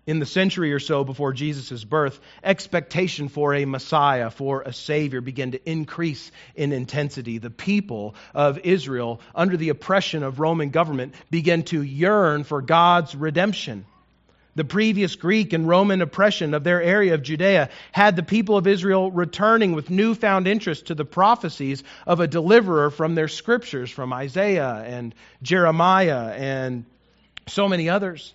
In 0.08 0.18
the 0.18 0.26
century 0.26 0.74
or 0.74 0.80
so 0.80 1.04
before 1.04 1.32
Jesus' 1.32 1.84
birth, 1.84 2.20
expectation 2.44 3.30
for 3.30 3.54
a 3.54 3.66
Messiah, 3.66 4.32
for 4.32 4.64
a 4.64 4.74
Savior, 4.74 5.22
began 5.22 5.52
to 5.52 5.70
increase 5.70 6.32
in 6.56 6.74
intensity. 6.74 7.38
The 7.38 7.52
people 7.52 8.16
of 8.34 8.58
Israel, 8.64 9.22
under 9.36 9.58
the 9.58 9.70
oppression 9.70 10.24
of 10.24 10.40
Roman 10.40 10.72
government, 10.72 11.14
began 11.30 11.62
to 11.64 11.84
yearn 11.84 12.46
for 12.46 12.64
God's 12.64 13.14
redemption. 13.14 13.86
The 14.54 14.66
previous 14.66 15.16
Greek 15.16 15.54
and 15.54 15.66
Roman 15.66 16.02
oppression 16.02 16.54
of 16.54 16.66
their 16.66 16.82
area 16.82 17.14
of 17.14 17.24
Judea 17.24 17.70
had 17.94 18.18
the 18.18 18.24
people 18.24 18.58
of 18.58 18.68
Israel 18.68 19.10
returning 19.10 19.72
with 19.72 19.90
newfound 19.90 20.46
interest 20.46 20.88
to 20.88 20.96
the 20.96 21.06
prophecies 21.06 21.84
of 22.06 22.20
a 22.20 22.28
deliverer 22.28 22.90
from 22.90 23.16
their 23.16 23.30
scriptures, 23.30 23.90
from 23.90 24.12
Isaiah 24.12 24.84
and 24.86 25.16
Jeremiah 25.42 26.34
and 26.36 26.84
so 27.48 27.70
many 27.70 27.88
others. 27.88 28.34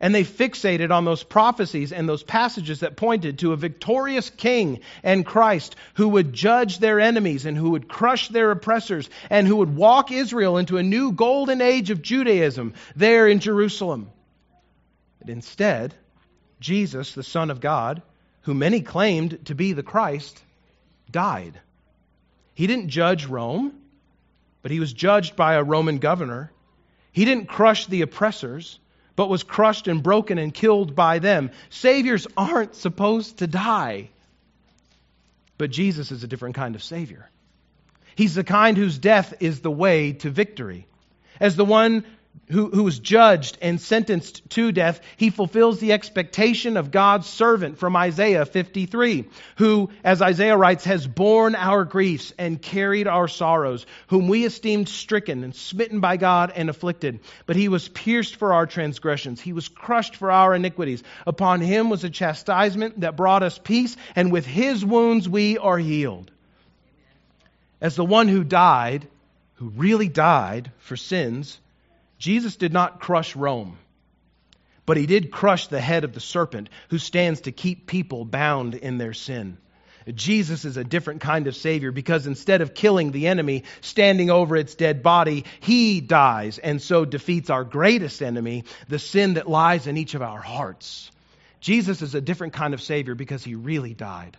And 0.00 0.12
they 0.12 0.24
fixated 0.24 0.90
on 0.90 1.04
those 1.04 1.22
prophecies 1.22 1.92
and 1.92 2.08
those 2.08 2.24
passages 2.24 2.80
that 2.80 2.96
pointed 2.96 3.38
to 3.38 3.52
a 3.52 3.56
victorious 3.56 4.30
king 4.30 4.80
and 5.04 5.24
Christ 5.24 5.76
who 5.94 6.08
would 6.08 6.32
judge 6.32 6.80
their 6.80 6.98
enemies 6.98 7.46
and 7.46 7.56
who 7.56 7.70
would 7.70 7.86
crush 7.86 8.26
their 8.26 8.50
oppressors 8.50 9.08
and 9.30 9.46
who 9.46 9.56
would 9.56 9.76
walk 9.76 10.10
Israel 10.10 10.58
into 10.58 10.76
a 10.76 10.82
new 10.82 11.12
golden 11.12 11.60
age 11.60 11.90
of 11.90 12.02
Judaism 12.02 12.74
there 12.96 13.28
in 13.28 13.38
Jerusalem. 13.38 14.10
But 15.22 15.30
instead, 15.30 15.94
Jesus, 16.58 17.14
the 17.14 17.22
Son 17.22 17.50
of 17.52 17.60
God, 17.60 18.02
who 18.40 18.54
many 18.54 18.80
claimed 18.80 19.46
to 19.46 19.54
be 19.54 19.72
the 19.72 19.84
Christ, 19.84 20.42
died. 21.12 21.60
He 22.54 22.66
didn't 22.66 22.88
judge 22.88 23.26
Rome, 23.26 23.72
but 24.62 24.72
he 24.72 24.80
was 24.80 24.92
judged 24.92 25.36
by 25.36 25.54
a 25.54 25.62
Roman 25.62 25.98
governor. 25.98 26.50
He 27.12 27.24
didn't 27.24 27.46
crush 27.46 27.86
the 27.86 28.02
oppressors, 28.02 28.80
but 29.14 29.28
was 29.28 29.44
crushed 29.44 29.86
and 29.86 30.02
broken 30.02 30.38
and 30.38 30.52
killed 30.52 30.96
by 30.96 31.20
them. 31.20 31.52
Saviors 31.70 32.26
aren't 32.36 32.74
supposed 32.74 33.38
to 33.38 33.46
die. 33.46 34.10
But 35.56 35.70
Jesus 35.70 36.10
is 36.10 36.24
a 36.24 36.28
different 36.28 36.56
kind 36.56 36.74
of 36.74 36.82
Savior. 36.82 37.30
He's 38.16 38.34
the 38.34 38.42
kind 38.42 38.76
whose 38.76 38.98
death 38.98 39.34
is 39.38 39.60
the 39.60 39.70
way 39.70 40.14
to 40.14 40.30
victory. 40.30 40.88
As 41.38 41.54
the 41.54 41.64
one 41.64 42.04
who, 42.52 42.68
who 42.68 42.84
was 42.84 42.98
judged 42.98 43.58
and 43.62 43.80
sentenced 43.80 44.48
to 44.50 44.72
death, 44.72 45.00
he 45.16 45.30
fulfills 45.30 45.80
the 45.80 45.92
expectation 45.92 46.76
of 46.76 46.90
God's 46.90 47.26
servant 47.26 47.78
from 47.78 47.96
Isaiah 47.96 48.44
53, 48.44 49.24
who, 49.56 49.90
as 50.04 50.20
Isaiah 50.20 50.56
writes, 50.56 50.84
has 50.84 51.06
borne 51.06 51.54
our 51.54 51.84
griefs 51.84 52.32
and 52.38 52.60
carried 52.60 53.08
our 53.08 53.26
sorrows, 53.26 53.86
whom 54.08 54.28
we 54.28 54.44
esteemed 54.44 54.88
stricken 54.88 55.44
and 55.44 55.54
smitten 55.54 56.00
by 56.00 56.16
God 56.16 56.52
and 56.54 56.68
afflicted. 56.68 57.20
But 57.46 57.56
he 57.56 57.68
was 57.68 57.88
pierced 57.88 58.36
for 58.36 58.52
our 58.52 58.66
transgressions, 58.66 59.40
he 59.40 59.52
was 59.52 59.68
crushed 59.68 60.16
for 60.16 60.30
our 60.30 60.54
iniquities. 60.54 61.02
Upon 61.26 61.60
him 61.60 61.90
was 61.90 62.04
a 62.04 62.10
chastisement 62.10 63.00
that 63.00 63.16
brought 63.16 63.42
us 63.42 63.58
peace, 63.58 63.96
and 64.14 64.30
with 64.30 64.46
his 64.46 64.84
wounds 64.84 65.28
we 65.28 65.58
are 65.58 65.78
healed. 65.78 66.30
As 67.80 67.96
the 67.96 68.04
one 68.04 68.28
who 68.28 68.44
died, 68.44 69.08
who 69.54 69.70
really 69.70 70.08
died 70.08 70.70
for 70.78 70.96
sins, 70.96 71.58
Jesus 72.22 72.54
did 72.54 72.72
not 72.72 73.00
crush 73.00 73.34
Rome, 73.34 73.76
but 74.86 74.96
he 74.96 75.06
did 75.06 75.32
crush 75.32 75.66
the 75.66 75.80
head 75.80 76.04
of 76.04 76.14
the 76.14 76.20
serpent 76.20 76.68
who 76.88 76.98
stands 76.98 77.40
to 77.40 77.50
keep 77.50 77.88
people 77.88 78.24
bound 78.24 78.76
in 78.76 78.96
their 78.96 79.12
sin. 79.12 79.58
Jesus 80.14 80.64
is 80.64 80.76
a 80.76 80.84
different 80.84 81.20
kind 81.20 81.48
of 81.48 81.56
Savior 81.56 81.90
because 81.90 82.28
instead 82.28 82.60
of 82.60 82.74
killing 82.74 83.10
the 83.10 83.26
enemy, 83.26 83.64
standing 83.80 84.30
over 84.30 84.54
its 84.54 84.76
dead 84.76 85.02
body, 85.02 85.46
he 85.58 86.00
dies 86.00 86.58
and 86.58 86.80
so 86.80 87.04
defeats 87.04 87.50
our 87.50 87.64
greatest 87.64 88.22
enemy, 88.22 88.66
the 88.86 89.00
sin 89.00 89.34
that 89.34 89.50
lies 89.50 89.88
in 89.88 89.96
each 89.96 90.14
of 90.14 90.22
our 90.22 90.40
hearts. 90.40 91.10
Jesus 91.58 92.02
is 92.02 92.14
a 92.14 92.20
different 92.20 92.52
kind 92.52 92.72
of 92.72 92.80
Savior 92.80 93.16
because 93.16 93.42
he 93.42 93.56
really 93.56 93.94
died. 93.94 94.36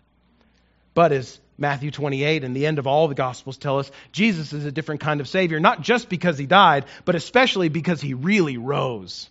But 0.93 1.11
as 1.11 1.39
Matthew 1.57 1.91
28 1.91 2.43
and 2.43 2.55
the 2.55 2.65
end 2.65 2.79
of 2.79 2.87
all 2.87 3.07
the 3.07 3.15
Gospels 3.15 3.57
tell 3.57 3.79
us, 3.79 3.91
Jesus 4.11 4.53
is 4.53 4.65
a 4.65 4.71
different 4.71 5.01
kind 5.01 5.21
of 5.21 5.27
Savior, 5.27 5.59
not 5.59 5.81
just 5.81 6.09
because 6.09 6.37
he 6.37 6.45
died, 6.45 6.85
but 7.05 7.15
especially 7.15 7.69
because 7.69 8.01
he 8.01 8.13
really 8.13 8.57
rose. 8.57 9.29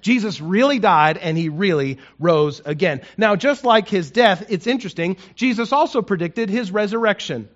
Jesus 0.00 0.40
really 0.40 0.78
died 0.78 1.16
and 1.16 1.36
he 1.36 1.48
really 1.48 1.98
rose 2.18 2.60
again. 2.64 3.00
Now, 3.16 3.36
just 3.36 3.64
like 3.64 3.88
his 3.88 4.10
death, 4.10 4.46
it's 4.50 4.66
interesting, 4.66 5.16
Jesus 5.34 5.72
also 5.72 6.02
predicted 6.02 6.50
his 6.50 6.70
resurrection. 6.70 7.48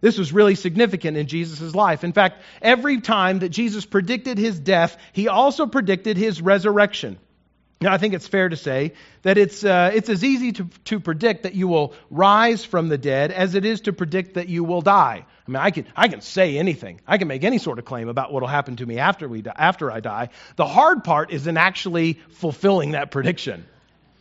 This 0.00 0.18
was 0.18 0.32
really 0.32 0.54
significant 0.54 1.16
in 1.16 1.26
Jesus' 1.26 1.74
life. 1.74 2.04
In 2.04 2.12
fact, 2.12 2.42
every 2.60 3.00
time 3.00 3.40
that 3.40 3.50
Jesus 3.50 3.86
predicted 3.86 4.38
his 4.38 4.58
death, 4.58 4.96
he 5.12 5.28
also 5.28 5.66
predicted 5.66 6.16
his 6.16 6.42
resurrection. 6.42 7.18
Now, 7.80 7.92
I 7.92 7.98
think 7.98 8.14
it's 8.14 8.28
fair 8.28 8.48
to 8.48 8.56
say 8.56 8.92
that 9.22 9.36
it's, 9.36 9.62
uh, 9.64 9.90
it's 9.92 10.08
as 10.08 10.24
easy 10.24 10.52
to, 10.52 10.64
to 10.86 11.00
predict 11.00 11.42
that 11.42 11.54
you 11.54 11.68
will 11.68 11.92
rise 12.10 12.64
from 12.64 12.88
the 12.88 12.96
dead 12.96 13.30
as 13.30 13.54
it 13.54 13.64
is 13.64 13.82
to 13.82 13.92
predict 13.92 14.34
that 14.34 14.48
you 14.48 14.64
will 14.64 14.80
die. 14.80 15.26
I 15.46 15.50
mean, 15.50 15.60
I 15.60 15.70
can, 15.70 15.86
I 15.94 16.08
can 16.08 16.22
say 16.22 16.56
anything. 16.56 17.00
I 17.06 17.18
can 17.18 17.28
make 17.28 17.44
any 17.44 17.58
sort 17.58 17.78
of 17.78 17.84
claim 17.84 18.08
about 18.08 18.32
what 18.32 18.40
will 18.40 18.48
happen 18.48 18.76
to 18.76 18.86
me 18.86 18.98
after, 18.98 19.28
we 19.28 19.42
die, 19.42 19.52
after 19.54 19.90
I 19.90 20.00
die. 20.00 20.30
The 20.56 20.66
hard 20.66 21.04
part 21.04 21.30
is 21.30 21.46
in 21.46 21.58
actually 21.58 22.14
fulfilling 22.30 22.92
that 22.92 23.10
prediction. 23.10 23.66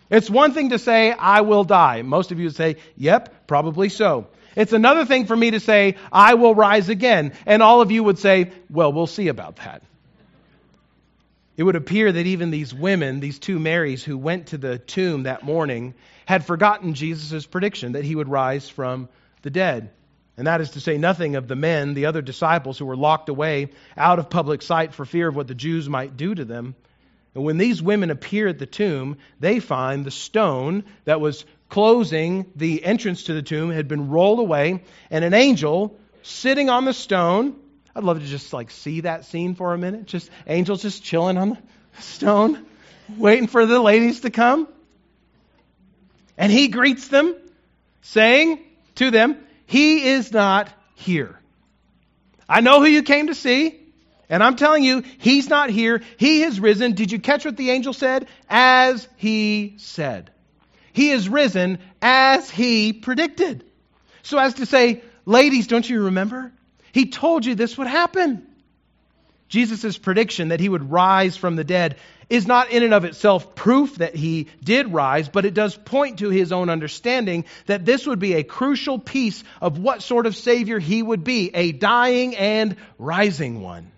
It's 0.10 0.30
one 0.30 0.54
thing 0.54 0.72
to 0.72 0.80
say, 0.80 1.12
I 1.12 1.42
will 1.42 1.64
die. 1.64 2.02
Most 2.02 2.32
of 2.32 2.40
you 2.40 2.46
would 2.48 2.56
say, 2.56 2.78
yep, 2.98 3.48
probably 3.48 3.88
so. 3.88 4.28
It's 4.56 4.74
another 4.74 5.06
thing 5.06 5.26
for 5.26 5.36
me 5.36 5.52
to 5.52 5.60
say, 5.60 5.96
I 6.12 6.34
will 6.34 6.54
rise 6.54 6.90
again. 6.90 7.34
And 7.46 7.64
all 7.64 7.82
of 7.82 7.92
you 7.92 8.04
would 8.04 8.20
say, 8.20 8.52
well, 8.70 8.92
we'll 8.92 9.08
see 9.08 9.30
about 9.30 9.56
that. 9.58 9.82
It 11.56 11.64
would 11.64 11.76
appear 11.76 12.12
that 12.12 12.26
even 12.26 12.50
these 12.50 12.74
women, 12.74 13.20
these 13.20 13.38
two 13.38 13.60
Marys 13.60 14.04
who 14.04 14.18
went 14.18 14.48
to 14.48 14.58
the 14.58 14.80
tomb 14.80 15.24
that 15.24 15.44
morning, 15.44 15.94
had 16.26 16.46
forgotten 16.46 16.96
Jesus' 16.96 17.46
prediction 17.46 17.92
that 17.92 18.06
he 18.06 18.16
would 18.16 18.30
rise 18.30 18.70
from 18.70 19.10
the 19.44 19.52
dead. 19.52 19.92
And 20.36 20.48
that 20.48 20.62
is 20.62 20.72
to 20.72 20.80
say 20.80 20.98
nothing 20.98 21.36
of 21.36 21.48
the 21.48 21.56
men, 21.56 21.94
the 21.94 22.08
other 22.08 22.24
disciples 22.24 22.80
who 22.80 22.86
were 22.86 22.96
locked 22.96 23.30
away 23.30 23.70
out 23.96 24.18
of 24.18 24.32
public 24.32 24.64
sight 24.64 24.94
for 24.94 25.06
fear 25.06 25.28
of 25.28 25.36
what 25.36 25.48
the 25.48 25.54
Jews 25.54 25.88
might 25.88 26.18
do 26.18 26.34
to 26.34 26.44
them. 26.44 26.76
And 27.36 27.44
when 27.44 27.58
these 27.58 27.82
women 27.82 28.10
appear 28.10 28.48
at 28.48 28.58
the 28.58 28.66
tomb, 28.66 29.18
they 29.40 29.60
find 29.60 30.04
the 30.04 30.12
stone 30.12 30.86
that 31.06 31.22
was 31.22 31.46
closing 31.70 32.46
the 32.56 32.84
entrance 32.84 33.24
to 33.24 33.34
the 33.34 33.42
tomb 33.42 33.70
had 33.70 33.88
been 33.88 34.10
rolled 34.10 34.40
away, 34.40 34.84
and 35.12 35.24
an 35.24 35.34
angel 35.34 36.00
sitting 36.24 36.70
on 36.70 36.86
the 36.86 36.94
stone 36.94 37.56
I'd 37.96 38.04
love 38.04 38.20
to 38.20 38.26
just 38.26 38.54
like 38.54 38.72
see 38.72 39.02
that 39.02 39.26
scene 39.26 39.56
for 39.56 39.74
a 39.74 39.78
minute. 39.78 40.06
Just 40.06 40.30
angels 40.48 40.82
just 40.82 41.04
chilling 41.04 41.38
on 41.38 41.50
the 41.50 41.58
stone, 42.02 42.66
waiting 43.18 43.48
for 43.48 43.66
the 43.66 43.80
ladies 43.80 44.22
to 44.22 44.32
come. 44.32 44.68
And 46.38 46.52
he 46.52 46.70
greets 46.70 47.08
them, 47.08 47.36
saying 48.02 48.60
to 48.96 49.12
them, 49.12 49.38
He 49.68 50.08
is 50.08 50.32
not 50.32 50.70
here. 50.96 51.40
I 52.50 52.62
know 52.62 52.80
who 52.80 52.88
you 52.88 53.04
came 53.04 53.28
to 53.28 53.36
see, 53.36 53.80
and 54.28 54.42
I'm 54.42 54.56
telling 54.56 54.84
you, 54.84 55.04
He's 55.20 55.48
not 55.48 55.70
here. 55.70 56.02
He 56.18 56.42
has 56.42 56.60
risen. 56.60 56.94
Did 56.94 57.12
you 57.12 57.20
catch 57.20 57.46
what 57.46 57.58
the 57.58 57.70
angel 57.70 57.94
said? 57.94 58.28
As 58.50 59.08
He 59.18 59.76
said. 59.78 60.32
He 60.94 61.12
is 61.12 61.30
risen 61.30 61.78
as 62.02 62.50
He 62.50 62.94
predicted. 62.94 63.64
So, 64.24 64.40
as 64.40 64.56
to 64.56 64.66
say, 64.66 65.04
ladies, 65.26 65.68
don't 65.68 65.88
you 65.88 66.06
remember? 66.06 66.52
He 66.94 67.08
told 67.08 67.46
you 67.46 67.56
this 67.56 67.78
would 67.78 67.88
happen. 67.88 68.48
Jesus' 69.50 69.98
prediction 69.98 70.50
that 70.50 70.60
he 70.60 70.70
would 70.70 70.92
rise 70.92 71.36
from 71.36 71.56
the 71.56 71.64
dead 71.64 71.98
is 72.30 72.48
not 72.48 72.72
in 72.72 72.84
and 72.84 72.94
of 72.94 73.04
itself 73.04 73.56
proof 73.56 73.96
that 73.98 74.16
he 74.16 74.48
did 74.64 74.94
rise, 74.94 75.28
but 75.28 75.46
it 75.46 75.54
does 75.54 75.76
point 75.76 76.20
to 76.20 76.30
his 76.30 76.52
own 76.52 76.70
understanding 76.70 77.46
that 77.66 77.84
this 77.84 78.08
would 78.08 78.20
be 78.20 78.34
a 78.34 78.44
crucial 78.44 78.98
piece 78.98 79.44
of 79.60 79.78
what 79.78 80.02
sort 80.02 80.26
of 80.26 80.36
Savior 80.36 80.80
he 80.80 81.04
would 81.04 81.24
be 81.24 81.52
a 81.54 81.72
dying 81.72 82.36
and 82.36 82.78
rising 82.98 83.62
one. 83.62 83.92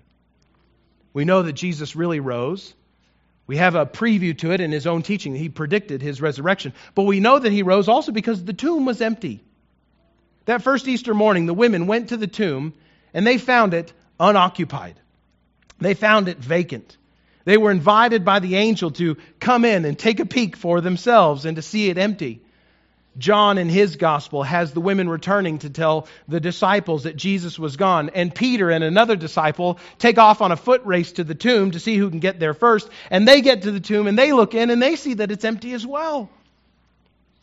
We 1.13 1.25
know 1.25 1.43
that 1.43 1.53
Jesus 1.53 1.95
really 1.95 2.19
rose. 2.19 2.73
We 3.47 3.57
have 3.57 3.75
a 3.75 3.85
preview 3.85 4.37
to 4.39 4.51
it 4.51 4.61
in 4.61 4.71
his 4.71 4.87
own 4.87 5.03
teaching. 5.03 5.35
He 5.35 5.49
predicted 5.49 6.01
his 6.01 6.21
resurrection. 6.21 6.73
But 6.95 7.03
we 7.03 7.19
know 7.19 7.39
that 7.39 7.51
he 7.51 7.63
rose 7.63 7.87
also 7.87 8.11
because 8.11 8.43
the 8.43 8.53
tomb 8.53 8.85
was 8.85 9.01
empty. 9.01 9.41
That 10.45 10.63
first 10.63 10.87
Easter 10.87 11.13
morning, 11.13 11.45
the 11.45 11.53
women 11.53 11.87
went 11.87 12.09
to 12.09 12.17
the 12.17 12.27
tomb 12.27 12.73
and 13.15 13.25
they 13.25 13.39
found 13.39 13.73
it 13.73 13.91
unoccupied. 14.19 14.99
They 15.79 15.95
found 15.95 16.27
it 16.27 16.37
vacant. 16.37 16.97
They 17.45 17.57
were 17.57 17.71
invited 17.71 18.25
by 18.25 18.39
the 18.39 18.57
angel 18.57 18.91
to 18.91 19.17
come 19.39 19.65
in 19.65 19.85
and 19.85 19.97
take 19.97 20.19
a 20.19 20.25
peek 20.25 20.55
for 20.55 20.81
themselves 20.81 21.45
and 21.45 21.55
to 21.55 21.61
see 21.61 21.89
it 21.89 21.97
empty. 21.97 22.41
John, 23.17 23.57
in 23.57 23.69
his 23.69 23.95
gospel, 23.95 24.43
has 24.43 24.73
the 24.73 24.81
women 24.81 25.07
returning 25.07 25.59
to 25.59 25.69
tell 25.69 26.07
the 26.27 26.41
disciples 26.41 27.03
that 27.03 27.15
Jesus 27.15 27.57
was 27.57 27.77
gone. 27.77 28.09
And 28.13 28.35
Peter 28.35 28.69
and 28.69 28.83
another 28.83 29.15
disciple 29.15 29.79
take 29.97 30.17
off 30.17 30.41
on 30.41 30.51
a 30.51 30.57
foot 30.57 30.81
race 30.83 31.13
to 31.13 31.23
the 31.23 31.35
tomb 31.35 31.71
to 31.71 31.79
see 31.79 31.95
who 31.95 32.09
can 32.09 32.19
get 32.19 32.39
there 32.39 32.53
first. 32.53 32.89
And 33.09 33.25
they 33.25 33.39
get 33.39 33.61
to 33.61 33.71
the 33.71 33.79
tomb 33.79 34.07
and 34.07 34.19
they 34.19 34.33
look 34.33 34.53
in 34.53 34.69
and 34.69 34.81
they 34.81 34.97
see 34.97 35.13
that 35.13 35.31
it's 35.31 35.45
empty 35.45 35.71
as 35.71 35.87
well. 35.87 36.29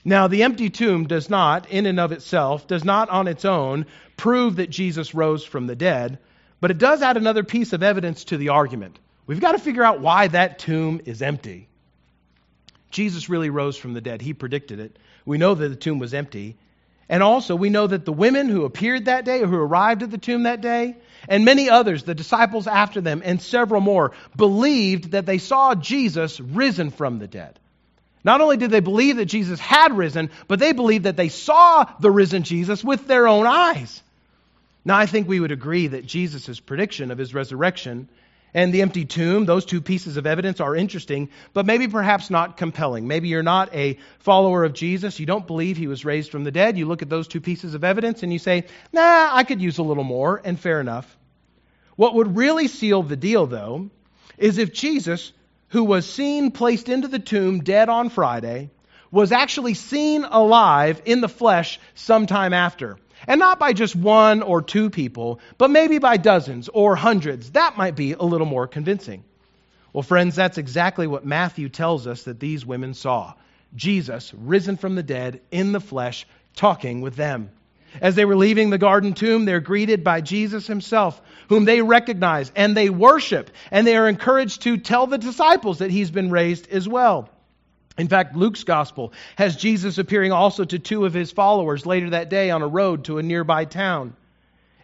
Now, 0.05 0.27
the 0.27 0.43
empty 0.43 0.69
tomb 0.69 1.07
does 1.07 1.31
not, 1.31 1.71
in 1.71 1.87
and 1.87 2.01
of 2.01 2.13
itself, 2.13 2.67
does 2.67 2.85
not 2.85 3.09
on 3.09 3.29
its 3.29 3.45
own 3.47 3.87
prove 4.23 4.55
that 4.57 4.71
Jesus 4.71 5.17
rose 5.17 5.45
from 5.45 5.67
the 5.67 5.75
dead, 5.75 6.21
but 6.61 6.71
it 6.71 6.79
does 6.79 7.03
add 7.03 7.17
another 7.17 7.43
piece 7.43 7.73
of 7.73 7.83
evidence 7.83 8.23
to 8.23 8.37
the 8.37 8.51
argument. 8.51 8.97
We've 9.27 9.41
got 9.41 9.53
to 9.53 9.59
figure 9.59 9.83
out 9.83 10.01
why 10.01 10.29
that 10.29 10.61
tomb 10.61 11.01
is 11.07 11.23
empty. 11.23 11.69
Jesus 12.93 13.29
really 13.29 13.51
rose 13.51 13.77
from 13.77 13.95
the 13.95 14.01
dead. 14.01 14.23
He 14.23 14.33
predicted 14.33 14.79
it. 14.79 14.97
We 15.25 15.39
know 15.39 15.57
that 15.57 15.69
the 15.69 15.75
tomb 15.75 15.99
was 15.99 16.15
empty. 16.15 16.57
And 17.09 17.21
also, 17.21 17.57
we 17.57 17.69
know 17.69 17.89
that 17.89 18.05
the 18.05 18.13
women 18.13 18.49
who 18.49 18.65
appeared 18.65 19.07
that 19.07 19.25
day, 19.25 19.43
or 19.43 19.49
who 19.49 19.57
arrived 19.57 20.05
at 20.05 20.13
the 20.13 20.19
tomb 20.19 20.45
that 20.45 20.61
day, 20.61 20.99
and 21.29 21.45
many 21.45 21.69
others, 21.69 22.05
the 22.05 22.15
disciples 22.15 22.69
after 22.69 23.01
them, 23.01 23.23
and 23.25 23.43
several 23.43 23.81
more, 23.81 24.13
believed 24.37 25.11
that 25.11 25.27
they 25.27 25.39
saw 25.39 25.75
Jesus 25.75 26.39
risen 26.39 26.93
from 26.93 27.19
the 27.19 27.27
dead. 27.27 27.59
Not 28.23 28.41
only 28.41 28.57
did 28.57 28.71
they 28.71 28.79
believe 28.79 29.17
that 29.17 29.27
Jesus 29.27 29.59
had 29.59 29.97
risen, 29.97 30.31
but 30.47 30.61
they 30.61 30.71
believed 30.71 31.07
that 31.07 31.17
they 31.17 31.29
saw 31.29 31.87
the 31.99 32.13
risen 32.13 32.45
Jesus 32.45 32.85
with 32.85 33.09
their 33.09 33.27
own 33.27 33.49
eyes. 33.49 34.01
Now, 34.85 34.97
I 34.97 35.07
think 35.07 35.29
we 35.29 35.41
would 35.41 35.53
agree 35.53 35.87
that 35.89 36.07
Jesus' 36.07 36.61
prediction 36.61 37.11
of 37.11 37.19
his 37.19 37.35
resurrection 37.35 38.09
and 38.55 38.75
the 38.75 38.83
empty 38.83 39.05
tomb, 39.05 39.47
those 39.47 39.65
two 39.65 39.81
pieces 39.81 40.17
of 40.17 40.27
evidence 40.27 40.61
are 40.61 40.77
interesting, 40.77 41.31
but 41.55 41.65
maybe 41.65 41.89
perhaps 41.89 42.29
not 42.29 42.57
compelling. 42.57 43.09
Maybe 43.09 43.29
you're 43.29 43.43
not 43.43 43.75
a 43.75 43.99
follower 44.19 44.65
of 44.65 44.75
Jesus. 44.75 45.19
You 45.19 45.27
don't 45.27 45.47
believe 45.47 45.77
he 45.77 45.87
was 45.87 46.05
raised 46.05 46.31
from 46.31 46.45
the 46.45 46.51
dead. 46.51 46.77
You 46.77 46.87
look 46.87 47.01
at 47.01 47.09
those 47.09 47.29
two 47.29 47.41
pieces 47.41 47.75
of 47.75 47.85
evidence 47.85 48.23
and 48.23 48.33
you 48.33 48.39
say, 48.39 48.67
nah, 48.93 49.31
I 49.33 49.45
could 49.45 49.63
use 49.63 49.79
a 49.79 49.83
little 49.83 50.05
more, 50.05 50.41
and 50.45 50.61
fair 50.61 50.81
enough. 50.81 51.17
What 51.97 52.15
would 52.15 52.37
really 52.37 52.69
seal 52.69 53.03
the 53.03 53.17
deal, 53.17 53.47
though, 53.47 53.91
is 54.37 54.59
if 54.59 54.73
Jesus 54.73 55.33
who 55.73 55.85
was 55.85 56.09
seen 56.09 56.51
placed 56.51 56.91
into 56.91 57.09
the 57.09 57.19
tomb 57.19 57.61
dead 57.61 57.89
on 57.89 58.11
Friday, 58.11 58.71
was 59.11 59.33
actually 59.33 59.73
seen 59.73 60.23
alive 60.23 61.01
in 61.07 61.23
the 61.23 61.31
flesh 61.31 61.81
sometime 61.95 62.53
after. 62.53 62.99
And 63.27 63.39
not 63.39 63.59
by 63.59 63.73
just 63.73 63.95
one 63.95 64.43
or 64.43 64.63
two 64.63 64.91
people, 64.91 65.41
but 65.59 65.71
maybe 65.71 65.99
by 65.99 66.17
dozens 66.17 66.69
or 66.69 66.97
hundreds. 66.97 67.53
That 67.53 67.77
might 67.77 67.97
be 67.97 68.13
a 68.13 68.23
little 68.23 68.47
more 68.47 68.67
convincing. 68.67 69.25
Well, 69.93 70.03
friends, 70.03 70.35
that's 70.35 70.59
exactly 70.59 71.07
what 71.07 71.25
Matthew 71.25 71.69
tells 71.69 72.07
us 72.07 72.23
that 72.25 72.41
these 72.41 72.65
women 72.65 72.95
saw 72.95 73.35
Jesus 73.75 74.33
risen 74.35 74.77
from 74.77 74.95
the 74.95 75.03
dead 75.03 75.41
in 75.51 75.73
the 75.73 75.81
flesh, 75.81 76.27
talking 76.57 77.01
with 77.01 77.17
them. 77.17 77.51
As 78.01 78.15
they 78.15 78.25
were 78.25 78.37
leaving 78.37 78.71
the 78.71 78.79
garden 78.79 79.13
tomb, 79.13 79.45
they're 79.45 79.61
greeted 79.61 80.03
by 80.03 80.23
Jesus 80.23 80.67
himself, 80.67 81.21
whom 81.49 81.67
they 81.67 81.83
recognize 81.83 82.51
and 82.57 82.75
they 82.75 82.89
worship, 82.89 83.51
and 83.71 83.87
they 83.87 83.97
are 83.97 84.09
encouraged 84.09 84.63
to 84.63 84.79
tell 84.79 85.07
the 85.07 85.19
disciples 85.19 85.79
that 85.79 85.91
he's 85.91 86.11
been 86.11 86.31
raised 86.31 86.71
as 86.71 86.89
well. 86.89 87.29
In 87.99 88.09
fact, 88.09 88.35
Luke's 88.37 88.65
gospel 88.65 89.13
has 89.37 89.57
Jesus 89.57 89.99
appearing 89.99 90.33
also 90.33 90.65
to 90.65 90.79
two 90.79 91.05
of 91.05 91.13
his 91.13 91.31
followers 91.31 91.85
later 91.85 92.11
that 92.11 92.31
day 92.31 92.51
on 92.51 92.63
a 92.63 92.69
road 92.69 93.05
to 93.05 93.19
a 93.19 93.23
nearby 93.23 93.65
town. 93.65 94.17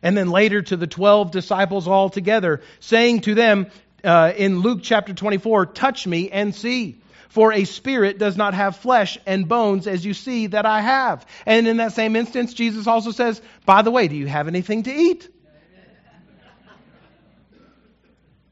And 0.03 0.17
then 0.17 0.31
later 0.31 0.63
to 0.63 0.77
the 0.77 0.87
12 0.87 1.31
disciples 1.31 1.89
all 1.89 2.11
together, 2.11 2.61
saying 2.81 3.23
to 3.23 3.35
them 3.35 3.69
uh, 4.05 4.33
in 4.37 4.61
Luke 4.61 4.81
chapter 4.83 5.15
24, 5.15 5.67
Touch 5.67 6.07
me 6.07 6.31
and 6.31 6.55
see. 6.55 7.01
For 7.29 7.53
a 7.53 7.65
spirit 7.65 8.19
does 8.19 8.37
not 8.37 8.55
have 8.55 8.77
flesh 8.77 9.19
and 9.27 9.49
bones 9.49 9.87
as 9.87 10.05
you 10.05 10.15
see 10.15 10.49
that 10.49 10.65
I 10.67 10.81
have. 10.81 11.27
And 11.45 11.69
in 11.69 11.77
that 11.79 11.93
same 11.93 12.17
instance, 12.17 12.55
Jesus 12.55 12.87
also 12.87 13.11
says, 13.11 13.41
By 13.67 13.83
the 13.83 13.91
way, 13.91 14.09
do 14.09 14.17
you 14.17 14.27
have 14.27 14.49
anything 14.49 14.85
to 14.85 14.93
eat? 14.93 15.29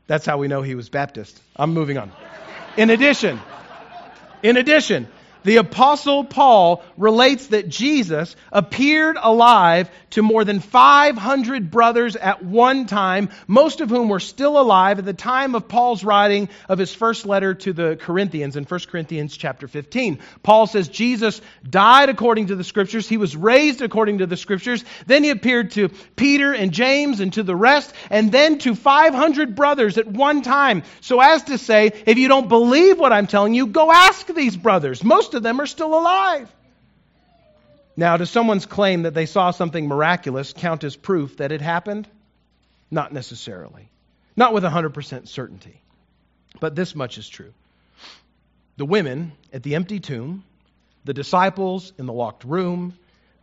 That's 0.06 0.24
how 0.24 0.38
we 0.38 0.46
know 0.46 0.62
he 0.62 0.74
was 0.74 0.88
Baptist. 0.88 1.40
I'm 1.56 1.74
moving 1.74 1.98
on. 1.98 2.12
In 2.76 2.90
addition, 2.90 3.40
in 4.46 4.56
addition, 4.56 5.08
the 5.46 5.58
Apostle 5.58 6.24
Paul 6.24 6.82
relates 6.96 7.46
that 7.48 7.68
Jesus 7.68 8.34
appeared 8.50 9.16
alive 9.20 9.88
to 10.10 10.22
more 10.22 10.44
than 10.44 10.58
500 10.58 11.70
brothers 11.70 12.16
at 12.16 12.44
one 12.44 12.86
time, 12.86 13.28
most 13.46 13.80
of 13.80 13.88
whom 13.88 14.08
were 14.08 14.18
still 14.18 14.58
alive 14.58 14.98
at 14.98 15.04
the 15.04 15.12
time 15.12 15.54
of 15.54 15.68
Paul's 15.68 16.02
writing 16.02 16.48
of 16.68 16.80
his 16.80 16.92
first 16.92 17.26
letter 17.26 17.54
to 17.54 17.72
the 17.72 17.94
Corinthians 17.94 18.56
in 18.56 18.64
1 18.64 18.80
Corinthians 18.88 19.36
chapter 19.36 19.68
15. 19.68 20.18
Paul 20.42 20.66
says 20.66 20.88
Jesus 20.88 21.40
died 21.62 22.08
according 22.08 22.48
to 22.48 22.56
the 22.56 22.64
scriptures, 22.64 23.08
he 23.08 23.16
was 23.16 23.36
raised 23.36 23.82
according 23.82 24.18
to 24.18 24.26
the 24.26 24.36
scriptures, 24.36 24.84
then 25.06 25.22
he 25.22 25.30
appeared 25.30 25.70
to 25.72 25.90
Peter 26.16 26.52
and 26.52 26.72
James 26.72 27.20
and 27.20 27.32
to 27.34 27.44
the 27.44 27.54
rest, 27.54 27.94
and 28.10 28.32
then 28.32 28.58
to 28.58 28.74
500 28.74 29.54
brothers 29.54 29.96
at 29.96 30.08
one 30.08 30.42
time. 30.42 30.82
So 31.02 31.20
as 31.20 31.44
to 31.44 31.56
say, 31.56 31.92
if 32.04 32.18
you 32.18 32.26
don't 32.26 32.48
believe 32.48 32.98
what 32.98 33.12
I'm 33.12 33.28
telling 33.28 33.54
you, 33.54 33.68
go 33.68 33.92
ask 33.92 34.26
these 34.26 34.56
brothers. 34.56 35.04
Most 35.04 35.35
of 35.36 35.42
them 35.42 35.60
are 35.60 35.66
still 35.66 35.96
alive. 35.98 36.52
Now, 37.96 38.16
does 38.16 38.30
someone's 38.30 38.66
claim 38.66 39.02
that 39.02 39.14
they 39.14 39.26
saw 39.26 39.52
something 39.52 39.88
miraculous 39.88 40.52
count 40.52 40.84
as 40.84 40.96
proof 40.96 41.38
that 41.38 41.52
it 41.52 41.60
happened? 41.60 42.08
Not 42.90 43.12
necessarily. 43.12 43.88
Not 44.36 44.52
with 44.52 44.64
100% 44.64 45.28
certainty. 45.28 45.80
But 46.60 46.74
this 46.74 46.94
much 46.94 47.18
is 47.18 47.28
true. 47.28 47.52
the 48.76 48.84
women 48.84 49.32
at 49.52 49.62
the 49.62 49.74
empty 49.74 50.00
tomb, 50.00 50.44
the 51.04 51.14
disciples 51.14 51.92
in 51.98 52.06
the 52.06 52.12
locked 52.12 52.44
room, 52.44 52.94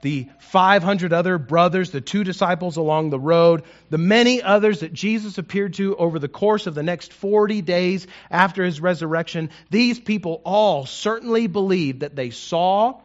the 0.03 0.29
500 0.37 1.11
other 1.11 1.39
brothers, 1.39 1.89
the 1.89 2.01
two 2.01 2.23
disciples 2.23 2.77
along 2.77 3.09
the 3.09 3.19
road, 3.19 3.63
the 3.89 3.97
many 3.97 4.43
others 4.43 4.81
that 4.81 4.93
Jesus 4.93 5.39
appeared 5.39 5.73
to 5.75 5.95
over 5.95 6.19
the 6.19 6.27
course 6.27 6.67
of 6.67 6.75
the 6.75 6.83
next 6.83 7.11
40 7.11 7.63
days 7.63 8.05
after 8.29 8.63
his 8.63 8.79
resurrection, 8.79 9.49
these 9.71 9.99
people 9.99 10.41
all 10.45 10.85
certainly 10.85 11.47
believed 11.47 12.01
that 12.01 12.15
they 12.15 12.29
saw, 12.29 13.01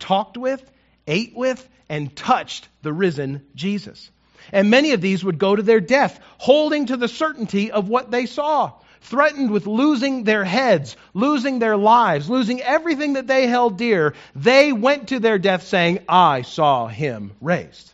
talked 0.00 0.36
with, 0.36 0.68
ate 1.06 1.36
with, 1.36 1.68
and 1.88 2.16
touched 2.16 2.68
the 2.82 2.92
risen 2.92 3.46
Jesus. 3.54 4.10
And 4.50 4.70
many 4.70 4.92
of 4.92 5.00
these 5.00 5.22
would 5.22 5.38
go 5.38 5.54
to 5.54 5.62
their 5.62 5.80
death, 5.80 6.18
holding 6.38 6.86
to 6.86 6.96
the 6.96 7.08
certainty 7.08 7.70
of 7.70 7.88
what 7.88 8.10
they 8.10 8.26
saw 8.26 8.72
threatened 9.00 9.50
with 9.50 9.66
losing 9.66 10.24
their 10.24 10.44
heads, 10.44 10.96
losing 11.14 11.58
their 11.58 11.76
lives, 11.76 12.28
losing 12.28 12.60
everything 12.60 13.14
that 13.14 13.26
they 13.26 13.46
held 13.46 13.78
dear, 13.78 14.14
they 14.34 14.72
went 14.72 15.08
to 15.08 15.20
their 15.20 15.38
death 15.38 15.64
saying, 15.64 16.00
I 16.08 16.42
saw 16.42 16.86
him 16.86 17.32
raised. 17.40 17.92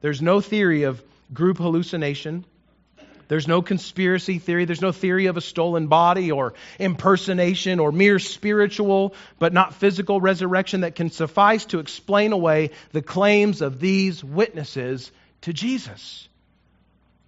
There's 0.00 0.22
no 0.22 0.40
theory 0.40 0.82
of 0.82 1.02
group 1.32 1.58
hallucination. 1.58 2.44
There's 3.28 3.48
no 3.48 3.62
conspiracy 3.62 4.38
theory. 4.38 4.66
There's 4.66 4.82
no 4.82 4.92
theory 4.92 5.26
of 5.26 5.36
a 5.36 5.40
stolen 5.40 5.86
body 5.86 6.30
or 6.30 6.54
impersonation 6.78 7.80
or 7.80 7.90
mere 7.90 8.18
spiritual 8.18 9.14
but 9.38 9.52
not 9.52 9.74
physical 9.74 10.20
resurrection 10.20 10.82
that 10.82 10.94
can 10.94 11.10
suffice 11.10 11.64
to 11.66 11.78
explain 11.78 12.32
away 12.32 12.70
the 12.92 13.02
claims 13.02 13.62
of 13.62 13.80
these 13.80 14.22
witnesses 14.22 15.10
to 15.42 15.52
Jesus. 15.52 16.28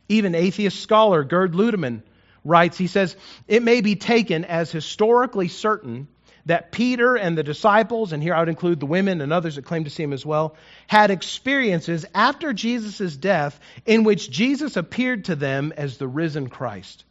Even 0.09 0.35
atheist 0.35 0.81
scholar 0.81 1.25
Gerd 1.25 1.53
Ludemann 1.53 2.03
writes, 2.47 2.79
he 2.79 2.87
says, 2.87 3.17
It 3.49 3.63
may 3.63 3.81
be 3.81 3.97
taken 3.97 4.45
as 4.45 4.71
historically 4.71 5.49
certain 5.49 6.09
that 6.47 6.71
Peter 6.71 7.17
and 7.17 7.37
the 7.37 7.43
disciples, 7.43 8.13
and 8.13 8.23
here 8.23 8.33
I 8.33 8.41
would 8.41 8.49
include 8.49 8.79
the 8.79 8.87
women 8.87 9.21
and 9.21 9.33
others 9.33 9.57
that 9.57 9.65
claim 9.65 9.85
to 9.85 9.91
see 9.91 10.05
him 10.05 10.13
as 10.13 10.25
well, 10.25 10.57
had 10.87 11.11
experiences 11.11 12.07
after 12.15 12.53
Jesus' 12.53 13.17
death 13.17 13.59
in 13.85 14.05
which 14.05 14.31
Jesus 14.31 14.77
appeared 14.77 15.25
to 15.25 15.35
them 15.35 15.73
as 15.77 15.99
the 15.99 16.07
risen 16.07 16.49
Christ. 16.49 17.05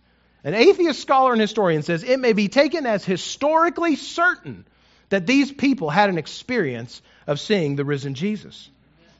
An 0.45 0.54
atheist 0.54 1.02
scholar 1.02 1.34
and 1.34 1.41
historian 1.41 1.84
says 1.84 2.04
it 2.04 2.19
may 2.19 2.34
be 2.34 2.48
taken 2.48 2.86
as 2.86 3.04
historically 3.04 3.95
certain 3.98 4.65
that 5.10 5.28
these 5.28 5.52
people 5.52 5.89
had 5.89 6.10
an 6.10 6.17
experience 6.17 7.02
of 7.28 7.39
seeing 7.39 7.76
the 7.76 7.86
risen 7.86 8.13
Jesus. 8.13 8.69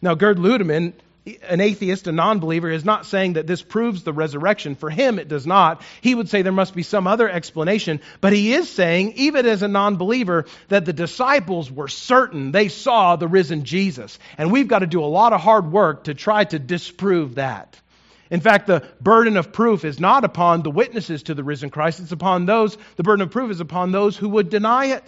Now, 0.01 0.15
Gerd 0.15 0.38
Ludemann 0.38 0.93
an 1.43 1.59
atheist, 1.59 2.07
a 2.07 2.11
non 2.11 2.39
believer, 2.39 2.69
is 2.69 2.85
not 2.85 3.05
saying 3.05 3.33
that 3.33 3.47
this 3.47 3.61
proves 3.61 4.03
the 4.03 4.13
resurrection. 4.13 4.75
For 4.75 4.89
him, 4.89 5.17
it 5.17 5.27
does 5.27 5.47
not. 5.47 5.81
He 6.01 6.13
would 6.13 6.29
say 6.29 6.41
there 6.41 6.51
must 6.51 6.75
be 6.75 6.83
some 6.83 7.07
other 7.07 7.29
explanation. 7.29 8.01
But 8.21 8.33
he 8.33 8.53
is 8.53 8.69
saying, 8.69 9.13
even 9.13 9.45
as 9.45 9.63
a 9.63 9.67
non 9.67 9.97
believer, 9.97 10.45
that 10.67 10.85
the 10.85 10.93
disciples 10.93 11.71
were 11.71 11.88
certain 11.88 12.51
they 12.51 12.67
saw 12.67 13.15
the 13.15 13.27
risen 13.27 13.63
Jesus. 13.63 14.19
And 14.38 14.51
we've 14.51 14.67
got 14.67 14.79
to 14.79 14.88
do 14.88 15.03
a 15.03 15.05
lot 15.05 15.33
of 15.33 15.41
hard 15.41 15.71
work 15.71 16.05
to 16.05 16.13
try 16.13 16.43
to 16.43 16.59
disprove 16.59 17.35
that. 17.35 17.79
In 18.29 18.39
fact, 18.39 18.67
the 18.67 18.83
burden 19.01 19.38
of 19.38 19.51
proof 19.51 19.85
is 19.85 19.99
not 19.99 20.23
upon 20.23 20.63
the 20.63 20.71
witnesses 20.71 21.23
to 21.23 21.33
the 21.33 21.43
risen 21.43 21.69
Christ, 21.69 21.99
it's 21.99 22.11
upon 22.11 22.45
those, 22.45 22.75
the 22.95 23.03
burden 23.03 23.21
of 23.21 23.31
proof 23.31 23.51
is 23.51 23.59
upon 23.59 23.91
those 23.91 24.17
who 24.17 24.29
would 24.29 24.49
deny 24.49 24.88
it. 24.88 25.03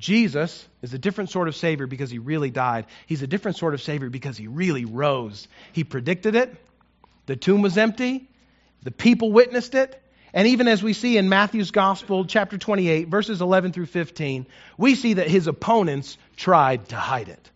Jesus 0.00 0.66
is 0.80 0.94
a 0.94 0.98
different 0.98 1.28
sort 1.28 1.46
of 1.46 1.54
Savior 1.54 1.86
because 1.86 2.10
he 2.10 2.18
really 2.18 2.50
died. 2.50 2.86
He's 3.06 3.20
a 3.20 3.26
different 3.26 3.58
sort 3.58 3.74
of 3.74 3.82
Savior 3.82 4.08
because 4.08 4.36
he 4.36 4.46
really 4.48 4.86
rose. 4.86 5.46
He 5.72 5.84
predicted 5.84 6.34
it. 6.34 6.56
The 7.26 7.36
tomb 7.36 7.60
was 7.60 7.76
empty. 7.76 8.26
The 8.82 8.90
people 8.90 9.30
witnessed 9.30 9.74
it. 9.74 10.02
And 10.32 10.48
even 10.48 10.68
as 10.68 10.82
we 10.82 10.94
see 10.94 11.18
in 11.18 11.28
Matthew's 11.28 11.70
Gospel, 11.70 12.24
chapter 12.24 12.56
28, 12.56 13.08
verses 13.08 13.42
11 13.42 13.72
through 13.72 13.86
15, 13.86 14.46
we 14.78 14.94
see 14.94 15.14
that 15.14 15.28
his 15.28 15.48
opponents 15.48 16.16
tried 16.34 16.88
to 16.88 16.96
hide 16.96 17.28
it. 17.28 17.50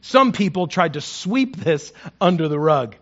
Some 0.00 0.32
people 0.32 0.66
tried 0.66 0.94
to 0.94 1.00
sweep 1.00 1.56
this 1.56 1.92
under 2.20 2.48
the 2.48 2.58
rug. 2.58 2.96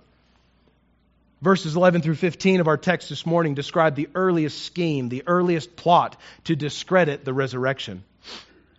Verses 1.41 1.75
11 1.75 2.03
through 2.03 2.17
15 2.17 2.61
of 2.61 2.69
our 2.69 2.77
text 2.77 3.09
this 3.09 3.25
morning 3.25 3.55
describe 3.55 3.95
the 3.95 4.09
earliest 4.15 4.63
scheme, 4.63 5.09
the 5.09 5.23
earliest 5.27 5.75
plot 5.75 6.21
to 6.45 6.55
discredit 6.55 7.25
the 7.25 7.33
resurrection 7.33 8.05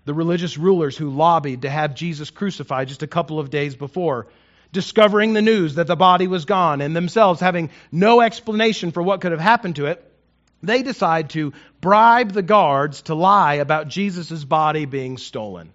the 0.06 0.14
religious 0.14 0.58
rulers 0.58 0.96
who 0.96 1.10
lobbied 1.10 1.64
to 1.64 1.70
have 1.70 1.96
Jesus 1.96 2.30
crucified 2.30 2.88
just 2.88 3.04
a 3.04 3.08
couple 3.08 3.40
of 3.40 3.50
days 3.50 3.76
before, 3.76 4.28
discovering 4.72 5.34
the 5.34 5.42
news 5.42 5.76
that 5.76 5.88
the 5.88 5.96
body 5.96 6.28
was 6.28 6.46
gone 6.46 6.82
and 6.82 6.96
themselves 6.96 7.40
having 7.40 7.72
no 7.92 8.22
explanation 8.22 8.92
for 8.92 9.02
what 9.02 9.22
could 9.22 9.32
have 9.32 9.42
happened 9.42 9.78
to 9.78 9.88
it, 9.88 10.12
they 10.62 10.84
decide 10.84 11.32
to 11.32 11.54
bribe 11.82 12.32
the 12.32 12.42
guards 12.42 13.04
to 13.04 13.16
lie 13.16 13.56
about 13.56 13.88
Jesus' 13.88 14.44
body 14.44 14.86
being 14.86 15.18
stolen. 15.18 15.74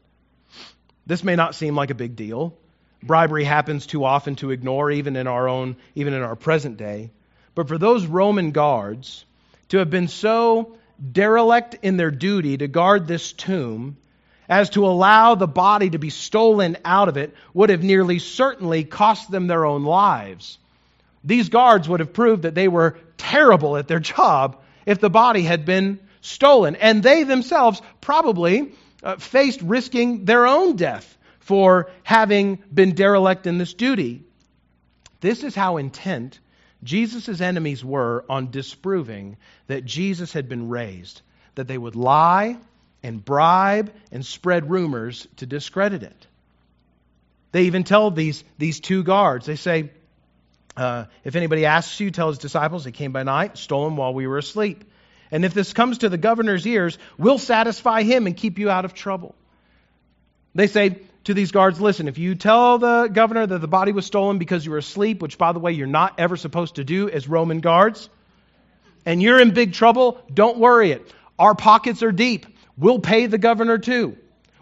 This 1.07 1.25
may 1.25 1.37
not 1.37 1.55
seem 1.55 1.75
like 1.75 1.91
a 1.91 1.95
big 1.95 2.17
deal. 2.17 2.57
Bribery 3.03 3.45
happens 3.45 3.87
too 3.87 4.05
often 4.05 4.37
to 4.37 4.51
ignore, 4.51 4.91
even 4.91 5.17
in 5.17 5.27
our 5.27 5.49
own, 5.49 5.77
even 5.95 6.13
in 6.13 6.23
our 6.23 6.37
present 6.37 6.77
day. 6.77 7.11
But 7.55 7.69
for 7.69 7.79
those 7.79 8.07
Roman 8.07 8.53
guards 8.53 9.25
to 9.71 9.79
have 9.79 9.91
been 9.91 10.09
so 10.09 10.77
derelict 11.13 11.77
in 11.83 11.97
their 11.97 12.11
duty 12.11 12.59
to 12.59 12.69
guard 12.69 13.07
this 13.07 13.33
tomb 13.33 13.97
as 14.51 14.71
to 14.71 14.85
allow 14.85 15.37
the 15.37 15.47
body 15.47 15.89
to 15.91 15.99
be 15.99 16.11
stolen 16.11 16.77
out 16.85 17.09
of 17.09 17.17
it 17.17 17.33
would 17.55 17.71
have 17.71 17.85
nearly 17.85 18.19
certainly 18.19 18.83
cost 18.83 19.31
them 19.31 19.47
their 19.47 19.65
own 19.65 19.85
lives. 19.85 20.59
These 21.23 21.51
guards 21.51 21.89
would 21.89 22.01
have 22.01 22.13
proved 22.13 22.43
that 22.43 22.57
they 22.57 22.67
were 22.67 22.99
terrible 23.17 23.77
at 23.77 23.87
their 23.87 24.01
job 24.01 24.61
if 24.87 24.99
the 24.99 25.09
body 25.09 25.43
had 25.43 25.65
been 25.65 26.01
stolen. 26.21 26.75
And 26.75 27.01
they 27.01 27.23
themselves 27.23 27.81
probably 28.01 28.73
uh, 29.05 29.17
faced 29.17 29.63
risking 29.63 30.25
their 30.25 30.49
own 30.49 30.75
death 30.75 31.17
for 31.39 31.91
having 32.03 32.59
been 32.75 32.97
derelict 32.97 33.47
in 33.47 33.57
this 33.57 33.75
duty. 33.75 34.25
This 35.21 35.45
is 35.45 35.55
how 35.55 35.77
intent 35.77 36.41
Jesus' 36.83 37.41
enemies 37.41 37.85
were 37.85 38.25
on 38.29 38.51
disproving 38.51 39.37
that 39.69 39.85
Jesus 39.85 40.33
had 40.33 40.49
been 40.49 40.71
raised, 40.71 41.21
that 41.55 41.69
they 41.69 41.79
would 41.79 41.95
lie 41.95 42.57
and 43.03 43.25
bribe 43.25 43.93
and 44.13 44.25
spread 44.25 44.71
rumors 44.71 45.27
to 45.37 45.47
discredit 45.47 46.03
it. 46.03 46.27
They 47.53 47.65
even 47.65 47.85
tell 47.85 48.11
these, 48.11 48.45
these 48.59 48.81
two 48.81 49.03
guards, 49.03 49.47
they 49.47 49.57
say, 49.57 49.91
uh, 50.77 51.07
if 51.25 51.35
anybody 51.35 51.67
asks 51.67 51.99
you, 51.99 52.11
tell 52.11 52.29
his 52.29 52.39
disciples 52.39 52.85
they 52.85 52.93
came 52.93 53.13
by 53.13 53.23
night, 53.23 53.59
stole 53.59 53.87
him 53.87 53.97
while 53.97 54.15
we 54.15 54.27
were 54.27 54.39
asleep. 54.39 54.85
And 55.31 55.45
if 55.45 55.55
this 55.55 55.73
comes 55.73 55.99
to 55.99 56.09
the 56.09 56.19
governor's 56.19 56.67
ears, 56.67 56.99
we'll 57.19 57.39
satisfy 57.39 58.03
him 58.03 58.27
and 58.27 58.37
keep 58.37 58.59
you 58.59 58.71
out 58.71 58.85
of 58.85 58.95
trouble. 58.95 59.35
They 60.55 60.67
say 60.67 60.99
to 61.25 61.35
these 61.35 61.53
guards, 61.53 61.81
listen, 61.81 62.09
if 62.09 62.19
you 62.19 62.35
tell 62.35 62.79
the 62.79 63.09
governor 63.09 63.47
that 63.47 63.59
the 63.59 63.69
body 63.69 63.93
was 63.93 64.07
stolen 64.07 64.39
because 64.39 64.65
you 64.65 64.73
were 64.73 64.79
asleep, 64.79 65.23
which, 65.23 65.39
by 65.39 65.53
the 65.53 65.59
way, 65.59 65.73
you're 65.73 65.87
not 65.87 66.19
ever 66.19 66.37
supposed 66.37 66.77
to 66.77 66.85
do 66.85 67.09
as 67.09 67.29
Roman 67.29 67.61
guards, 67.61 68.09
and 69.07 69.23
you're 69.23 69.41
in 69.41 69.53
big 69.53 69.73
trouble, 69.73 70.21
don't 70.33 70.59
worry 70.59 70.93
it. 70.93 71.13
Our 71.39 71.55
pockets 71.55 72.03
are 72.03 72.13
deep. 72.13 72.47
We'll 72.81 72.99
pay 72.99 73.27
the 73.27 73.39
governor 73.39 73.79
too. 73.79 74.17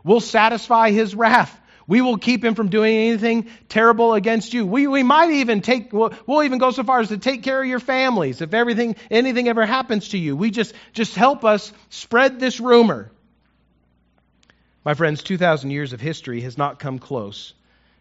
We'll 0.04 0.20
satisfy 0.20 0.90
his 0.90 1.14
wrath. 1.14 1.58
We 1.86 2.02
will 2.02 2.18
keep 2.18 2.44
him 2.44 2.54
from 2.54 2.68
doing 2.68 2.94
anything 2.94 3.48
terrible 3.68 4.12
against 4.12 4.52
you. 4.52 4.66
We, 4.66 4.86
we 4.86 5.02
might 5.02 5.30
even 5.30 5.62
take, 5.62 5.90
we'll, 5.90 6.12
we'll 6.26 6.42
even 6.42 6.58
go 6.58 6.70
so 6.70 6.84
far 6.84 7.00
as 7.00 7.08
to 7.08 7.16
take 7.16 7.42
care 7.42 7.62
of 7.62 7.66
your 7.66 7.80
families 7.80 8.42
if 8.42 8.52
everything, 8.52 8.96
anything 9.10 9.48
ever 9.48 9.64
happens 9.64 10.10
to 10.10 10.18
you. 10.18 10.36
We 10.36 10.50
just, 10.50 10.74
just 10.92 11.14
help 11.14 11.44
us 11.44 11.72
spread 11.88 12.40
this 12.40 12.60
rumor. 12.60 13.10
My 14.84 14.94
friends, 14.94 15.22
2,000 15.22 15.70
years 15.70 15.94
of 15.94 16.00
history 16.00 16.42
has 16.42 16.58
not 16.58 16.78
come 16.78 16.98
close 16.98 17.54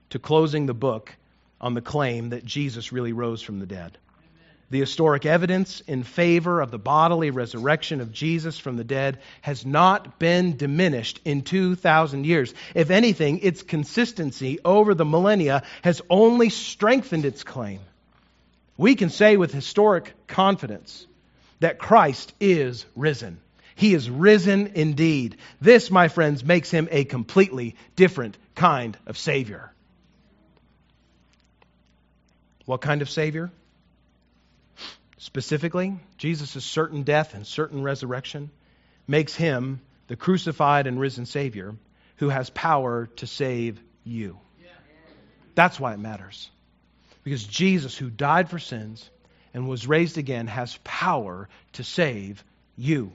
to 0.09 0.19
closing 0.19 0.65
the 0.65 0.73
book 0.73 1.15
on 1.61 1.73
the 1.73 1.81
claim 1.81 2.29
that 2.29 2.43
Jesus 2.43 2.91
really 2.91 3.13
rose 3.13 3.41
from 3.41 3.59
the 3.59 3.65
dead. 3.65 3.97
The 4.69 4.79
historic 4.81 5.25
evidence 5.25 5.79
in 5.81 6.03
favor 6.03 6.59
of 6.59 6.71
the 6.71 6.77
bodily 6.77 7.29
resurrection 7.31 8.01
of 8.01 8.11
Jesus 8.11 8.57
from 8.57 8.75
the 8.75 8.83
dead 8.83 9.19
has 9.41 9.65
not 9.65 10.19
been 10.19 10.57
diminished 10.57 11.21
in 11.23 11.43
2,000 11.43 12.25
years. 12.25 12.53
If 12.75 12.89
anything, 12.89 13.39
its 13.39 13.63
consistency 13.63 14.59
over 14.65 14.93
the 14.93 15.05
millennia 15.05 15.63
has 15.83 16.01
only 16.09 16.49
strengthened 16.49 17.23
its 17.23 17.45
claim. 17.45 17.79
We 18.75 18.95
can 18.95 19.09
say 19.09 19.37
with 19.37 19.53
historic 19.53 20.13
confidence 20.27 21.07
that 21.61 21.79
Christ 21.79 22.33
is 22.41 22.85
risen. 22.93 23.39
He 23.75 23.93
is 23.93 24.09
risen 24.09 24.71
indeed. 24.75 25.37
This, 25.61 25.89
my 25.89 26.09
friends, 26.09 26.43
makes 26.43 26.69
him 26.69 26.89
a 26.91 27.05
completely 27.05 27.75
different 27.95 28.37
kind 28.53 28.97
of 29.05 29.17
Savior. 29.17 29.71
What 32.65 32.81
kind 32.81 33.01
of 33.01 33.09
Savior? 33.09 33.49
Specifically, 35.17 35.97
Jesus' 36.17 36.63
certain 36.63 37.03
death 37.03 37.33
and 37.33 37.45
certain 37.45 37.81
resurrection 37.81 38.51
makes 39.07 39.35
him 39.35 39.81
the 40.07 40.15
crucified 40.15 40.87
and 40.87 40.99
risen 40.99 41.25
Savior 41.25 41.75
who 42.17 42.29
has 42.29 42.49
power 42.49 43.07
to 43.17 43.27
save 43.27 43.79
you. 44.03 44.37
That's 45.55 45.79
why 45.79 45.93
it 45.93 45.99
matters. 45.99 46.51
Because 47.23 47.43
Jesus, 47.43 47.97
who 47.97 48.09
died 48.09 48.49
for 48.49 48.59
sins 48.59 49.09
and 49.53 49.67
was 49.67 49.87
raised 49.87 50.19
again, 50.19 50.45
has 50.47 50.77
power 50.83 51.49
to 51.73 51.83
save 51.83 52.43
you. 52.75 53.11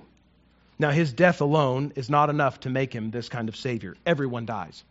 Now, 0.79 0.91
his 0.91 1.13
death 1.13 1.41
alone 1.41 1.93
is 1.95 2.11
not 2.11 2.31
enough 2.31 2.61
to 2.61 2.71
make 2.71 2.93
him 2.93 3.13
this 3.13 3.29
kind 3.29 3.49
of 3.49 3.55
Savior. 3.55 3.95
Everyone 4.05 4.45
dies. 4.45 4.83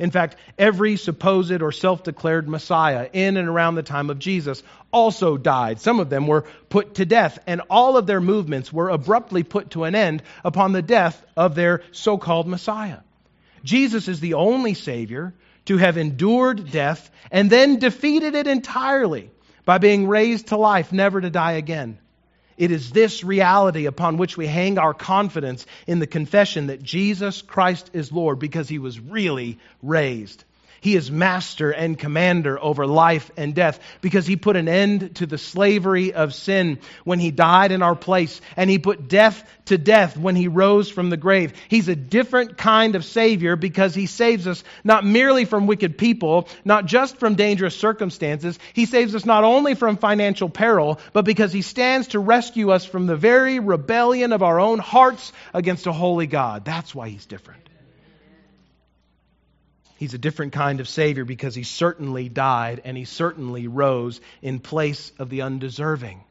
In 0.00 0.10
fact, 0.10 0.36
every 0.58 0.96
supposed 0.96 1.60
or 1.60 1.72
self 1.72 2.02
declared 2.02 2.48
Messiah 2.48 3.08
in 3.12 3.36
and 3.36 3.46
around 3.46 3.74
the 3.74 3.82
time 3.82 4.08
of 4.08 4.18
Jesus 4.18 4.62
also 4.90 5.36
died. 5.36 5.78
Some 5.78 6.00
of 6.00 6.08
them 6.08 6.26
were 6.26 6.46
put 6.70 6.94
to 6.94 7.04
death, 7.04 7.38
and 7.46 7.60
all 7.68 7.98
of 7.98 8.06
their 8.06 8.22
movements 8.22 8.72
were 8.72 8.88
abruptly 8.88 9.42
put 9.42 9.72
to 9.72 9.84
an 9.84 9.94
end 9.94 10.22
upon 10.42 10.72
the 10.72 10.80
death 10.80 11.22
of 11.36 11.54
their 11.54 11.82
so 11.92 12.16
called 12.16 12.48
Messiah. 12.48 13.00
Jesus 13.62 14.08
is 14.08 14.20
the 14.20 14.34
only 14.34 14.72
Savior 14.72 15.34
to 15.66 15.76
have 15.76 15.98
endured 15.98 16.72
death 16.72 17.10
and 17.30 17.50
then 17.50 17.78
defeated 17.78 18.34
it 18.34 18.46
entirely 18.46 19.30
by 19.66 19.76
being 19.76 20.08
raised 20.08 20.46
to 20.46 20.56
life, 20.56 20.94
never 20.94 21.20
to 21.20 21.28
die 21.28 21.52
again. 21.52 21.98
It 22.60 22.70
is 22.70 22.90
this 22.90 23.24
reality 23.24 23.86
upon 23.86 24.18
which 24.18 24.36
we 24.36 24.46
hang 24.46 24.78
our 24.78 24.92
confidence 24.92 25.64
in 25.86 25.98
the 25.98 26.06
confession 26.06 26.66
that 26.66 26.82
Jesus 26.82 27.40
Christ 27.40 27.88
is 27.94 28.12
Lord 28.12 28.38
because 28.38 28.68
he 28.68 28.78
was 28.78 29.00
really 29.00 29.58
raised. 29.82 30.44
He 30.80 30.96
is 30.96 31.10
master 31.10 31.70
and 31.70 31.98
commander 31.98 32.58
over 32.62 32.86
life 32.86 33.30
and 33.36 33.54
death 33.54 33.78
because 34.00 34.26
he 34.26 34.36
put 34.36 34.56
an 34.56 34.68
end 34.68 35.16
to 35.16 35.26
the 35.26 35.36
slavery 35.36 36.14
of 36.14 36.34
sin 36.34 36.78
when 37.04 37.18
he 37.18 37.30
died 37.30 37.70
in 37.70 37.82
our 37.82 37.94
place 37.94 38.40
and 38.56 38.70
he 38.70 38.78
put 38.78 39.08
death 39.08 39.46
to 39.66 39.76
death 39.76 40.16
when 40.16 40.36
he 40.36 40.48
rose 40.48 40.90
from 40.90 41.10
the 41.10 41.16
grave. 41.16 41.52
He's 41.68 41.88
a 41.88 41.96
different 41.96 42.56
kind 42.56 42.96
of 42.96 43.04
savior 43.04 43.56
because 43.56 43.94
he 43.94 44.06
saves 44.06 44.46
us 44.46 44.64
not 44.82 45.04
merely 45.04 45.44
from 45.44 45.66
wicked 45.66 45.98
people, 45.98 46.48
not 46.64 46.86
just 46.86 47.18
from 47.18 47.34
dangerous 47.34 47.76
circumstances. 47.76 48.58
He 48.72 48.86
saves 48.86 49.14
us 49.14 49.26
not 49.26 49.44
only 49.44 49.74
from 49.74 49.96
financial 49.96 50.48
peril, 50.48 50.98
but 51.12 51.24
because 51.24 51.52
he 51.52 51.62
stands 51.62 52.08
to 52.08 52.18
rescue 52.18 52.70
us 52.70 52.84
from 52.84 53.06
the 53.06 53.16
very 53.16 53.60
rebellion 53.60 54.32
of 54.32 54.42
our 54.42 54.58
own 54.58 54.78
hearts 54.78 55.32
against 55.52 55.86
a 55.86 55.92
holy 55.92 56.26
God. 56.26 56.64
That's 56.64 56.94
why 56.94 57.10
he's 57.10 57.26
different. 57.26 57.69
He's 60.00 60.14
a 60.14 60.18
different 60.18 60.54
kind 60.54 60.80
of 60.80 60.88
Savior 60.88 61.26
because 61.26 61.54
he 61.54 61.62
certainly 61.62 62.30
died 62.30 62.80
and 62.86 62.96
he 62.96 63.04
certainly 63.04 63.68
rose 63.68 64.18
in 64.40 64.58
place 64.58 65.12
of 65.18 65.28
the 65.28 65.42
undeserving. 65.42 66.24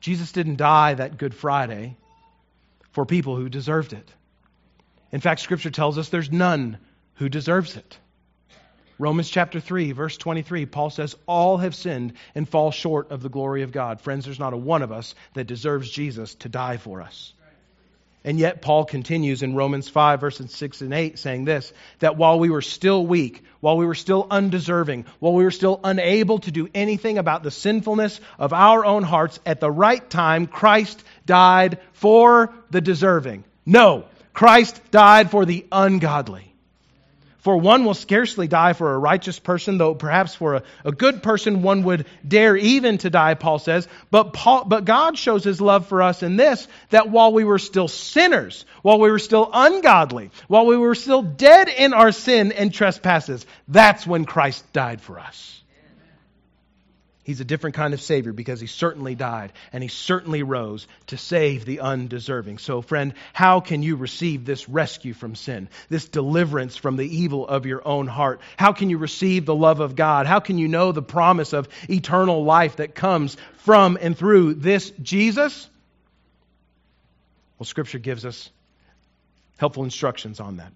Jesus 0.00 0.32
didn't 0.32 0.56
die 0.56 0.94
that 0.94 1.16
Good 1.16 1.32
Friday 1.32 1.96
for 2.90 3.06
people 3.06 3.36
who 3.36 3.48
deserved 3.48 3.92
it. 3.92 4.08
In 5.12 5.20
fact, 5.20 5.42
Scripture 5.42 5.70
tells 5.70 5.96
us 5.96 6.08
there's 6.08 6.32
none 6.32 6.78
who 7.14 7.28
deserves 7.28 7.76
it. 7.76 7.98
Romans 8.98 9.30
chapter 9.30 9.60
3, 9.60 9.92
verse 9.92 10.16
23, 10.16 10.66
Paul 10.66 10.90
says, 10.90 11.14
All 11.28 11.58
have 11.58 11.76
sinned 11.76 12.14
and 12.34 12.48
fall 12.48 12.72
short 12.72 13.12
of 13.12 13.22
the 13.22 13.28
glory 13.28 13.62
of 13.62 13.70
God. 13.70 14.00
Friends, 14.00 14.24
there's 14.24 14.40
not 14.40 14.54
a 14.54 14.56
one 14.56 14.82
of 14.82 14.90
us 14.90 15.14
that 15.34 15.46
deserves 15.46 15.88
Jesus 15.88 16.34
to 16.34 16.48
die 16.48 16.78
for 16.78 17.00
us. 17.00 17.32
And 18.24 18.38
yet, 18.38 18.62
Paul 18.62 18.84
continues 18.84 19.42
in 19.42 19.56
Romans 19.56 19.88
5, 19.88 20.20
verses 20.20 20.52
6 20.52 20.80
and 20.82 20.94
8, 20.94 21.18
saying 21.18 21.44
this 21.44 21.72
that 21.98 22.16
while 22.16 22.38
we 22.38 22.50
were 22.50 22.62
still 22.62 23.04
weak, 23.04 23.42
while 23.60 23.76
we 23.76 23.86
were 23.86 23.96
still 23.96 24.26
undeserving, 24.30 25.06
while 25.18 25.32
we 25.32 25.42
were 25.44 25.50
still 25.50 25.80
unable 25.82 26.38
to 26.40 26.52
do 26.52 26.68
anything 26.74 27.18
about 27.18 27.42
the 27.42 27.50
sinfulness 27.50 28.20
of 28.38 28.52
our 28.52 28.84
own 28.84 29.02
hearts, 29.02 29.40
at 29.44 29.58
the 29.58 29.70
right 29.70 30.08
time, 30.08 30.46
Christ 30.46 31.02
died 31.26 31.78
for 31.92 32.54
the 32.70 32.80
deserving. 32.80 33.44
No, 33.66 34.04
Christ 34.32 34.80
died 34.92 35.30
for 35.30 35.44
the 35.44 35.66
ungodly. 35.72 36.51
For 37.42 37.56
one 37.56 37.84
will 37.84 37.94
scarcely 37.94 38.46
die 38.46 38.72
for 38.72 38.94
a 38.94 38.98
righteous 38.98 39.40
person, 39.40 39.76
though 39.76 39.96
perhaps 39.96 40.32
for 40.32 40.54
a, 40.54 40.62
a 40.84 40.92
good 40.92 41.24
person 41.24 41.62
one 41.62 41.82
would 41.82 42.06
dare 42.26 42.56
even 42.56 42.98
to 42.98 43.10
die, 43.10 43.34
Paul 43.34 43.58
says. 43.58 43.88
But, 44.12 44.32
Paul, 44.32 44.64
but 44.64 44.84
God 44.84 45.18
shows 45.18 45.42
his 45.42 45.60
love 45.60 45.88
for 45.88 46.02
us 46.02 46.22
in 46.22 46.36
this, 46.36 46.68
that 46.90 47.10
while 47.10 47.32
we 47.32 47.42
were 47.42 47.58
still 47.58 47.88
sinners, 47.88 48.64
while 48.82 49.00
we 49.00 49.10
were 49.10 49.18
still 49.18 49.50
ungodly, 49.52 50.30
while 50.46 50.66
we 50.66 50.76
were 50.76 50.94
still 50.94 51.22
dead 51.22 51.68
in 51.68 51.94
our 51.94 52.12
sin 52.12 52.52
and 52.52 52.72
trespasses, 52.72 53.44
that's 53.66 54.06
when 54.06 54.24
Christ 54.24 54.72
died 54.72 55.00
for 55.00 55.18
us. 55.18 55.61
He's 57.24 57.40
a 57.40 57.44
different 57.44 57.76
kind 57.76 57.94
of 57.94 58.02
Savior 58.02 58.32
because 58.32 58.60
he 58.60 58.66
certainly 58.66 59.14
died 59.14 59.52
and 59.72 59.80
he 59.80 59.88
certainly 59.88 60.42
rose 60.42 60.88
to 61.06 61.16
save 61.16 61.64
the 61.64 61.78
undeserving. 61.78 62.58
So, 62.58 62.82
friend, 62.82 63.14
how 63.32 63.60
can 63.60 63.84
you 63.84 63.94
receive 63.94 64.44
this 64.44 64.68
rescue 64.68 65.14
from 65.14 65.36
sin, 65.36 65.68
this 65.88 66.08
deliverance 66.08 66.76
from 66.76 66.96
the 66.96 67.06
evil 67.06 67.46
of 67.46 67.64
your 67.64 67.86
own 67.86 68.08
heart? 68.08 68.40
How 68.56 68.72
can 68.72 68.90
you 68.90 68.98
receive 68.98 69.46
the 69.46 69.54
love 69.54 69.78
of 69.78 69.94
God? 69.94 70.26
How 70.26 70.40
can 70.40 70.58
you 70.58 70.66
know 70.66 70.90
the 70.90 71.02
promise 71.02 71.52
of 71.52 71.68
eternal 71.88 72.42
life 72.42 72.76
that 72.76 72.96
comes 72.96 73.36
from 73.58 73.96
and 74.00 74.18
through 74.18 74.54
this 74.54 74.90
Jesus? 75.00 75.68
Well, 77.56 77.66
Scripture 77.66 78.00
gives 78.00 78.26
us 78.26 78.50
helpful 79.58 79.84
instructions 79.84 80.40
on 80.40 80.56
that. 80.56 80.72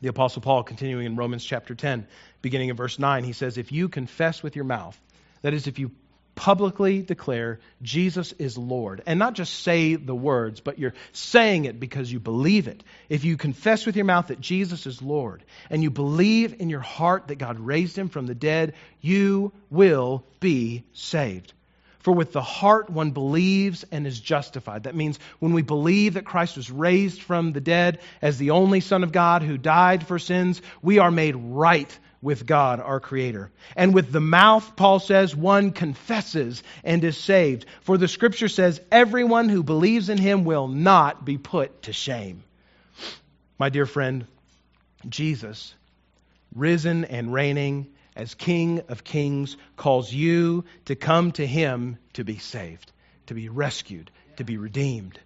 The 0.00 0.08
Apostle 0.08 0.40
Paul, 0.40 0.62
continuing 0.62 1.04
in 1.04 1.14
Romans 1.14 1.44
chapter 1.44 1.74
10, 1.74 2.06
beginning 2.40 2.70
in 2.70 2.76
verse 2.76 2.98
9, 2.98 3.22
he 3.22 3.34
says, 3.34 3.58
If 3.58 3.70
you 3.70 3.90
confess 3.90 4.42
with 4.42 4.56
your 4.56 4.64
mouth, 4.64 4.98
that 5.42 5.54
is, 5.54 5.66
if 5.66 5.78
you 5.78 5.90
publicly 6.34 7.02
declare 7.02 7.60
Jesus 7.82 8.32
is 8.32 8.56
Lord, 8.56 9.02
and 9.06 9.18
not 9.18 9.34
just 9.34 9.60
say 9.60 9.96
the 9.96 10.14
words, 10.14 10.60
but 10.60 10.78
you're 10.78 10.94
saying 11.12 11.66
it 11.66 11.78
because 11.78 12.10
you 12.10 12.20
believe 12.20 12.68
it. 12.68 12.82
If 13.08 13.24
you 13.24 13.36
confess 13.36 13.84
with 13.84 13.96
your 13.96 14.06
mouth 14.06 14.28
that 14.28 14.40
Jesus 14.40 14.86
is 14.86 15.02
Lord, 15.02 15.44
and 15.68 15.82
you 15.82 15.90
believe 15.90 16.60
in 16.60 16.70
your 16.70 16.80
heart 16.80 17.28
that 17.28 17.36
God 17.36 17.60
raised 17.60 17.96
him 17.96 18.08
from 18.08 18.26
the 18.26 18.34
dead, 18.34 18.74
you 19.00 19.52
will 19.70 20.24
be 20.40 20.84
saved. 20.94 21.52
For 22.00 22.12
with 22.12 22.32
the 22.32 22.42
heart 22.42 22.90
one 22.90 23.12
believes 23.12 23.84
and 23.92 24.06
is 24.08 24.18
justified. 24.18 24.84
That 24.84 24.96
means 24.96 25.20
when 25.38 25.52
we 25.52 25.62
believe 25.62 26.14
that 26.14 26.24
Christ 26.24 26.56
was 26.56 26.70
raised 26.70 27.22
from 27.22 27.52
the 27.52 27.60
dead 27.60 28.00
as 28.20 28.38
the 28.38 28.50
only 28.50 28.80
Son 28.80 29.04
of 29.04 29.12
God 29.12 29.42
who 29.44 29.56
died 29.56 30.04
for 30.04 30.18
sins, 30.18 30.60
we 30.82 30.98
are 30.98 31.12
made 31.12 31.36
right 31.36 31.96
with 32.22 32.46
God, 32.46 32.80
our 32.80 33.00
Creator. 33.00 33.50
And 33.76 33.92
with 33.92 34.12
the 34.12 34.20
mouth, 34.20 34.76
Paul 34.76 35.00
says, 35.00 35.34
one 35.34 35.72
confesses 35.72 36.62
and 36.84 37.02
is 37.02 37.16
saved. 37.16 37.66
For 37.82 37.98
the 37.98 38.08
Scripture 38.08 38.48
says, 38.48 38.80
everyone 38.92 39.48
who 39.48 39.64
believes 39.64 40.08
in 40.08 40.18
him 40.18 40.44
will 40.44 40.68
not 40.68 41.24
be 41.24 41.36
put 41.36 41.82
to 41.82 41.92
shame. 41.92 42.44
My 43.58 43.68
dear 43.68 43.86
friend, 43.86 44.26
Jesus, 45.08 45.74
risen 46.54 47.04
and 47.04 47.32
reigning 47.32 47.88
as 48.14 48.34
King 48.34 48.82
of 48.88 49.04
Kings, 49.04 49.56
calls 49.76 50.12
you 50.12 50.64
to 50.84 50.94
come 50.94 51.32
to 51.32 51.46
him 51.46 51.98
to 52.12 52.24
be 52.24 52.38
saved, 52.38 52.92
to 53.26 53.34
be 53.34 53.48
rescued, 53.48 54.10
to 54.36 54.44
be 54.44 54.58
redeemed. 54.58 55.18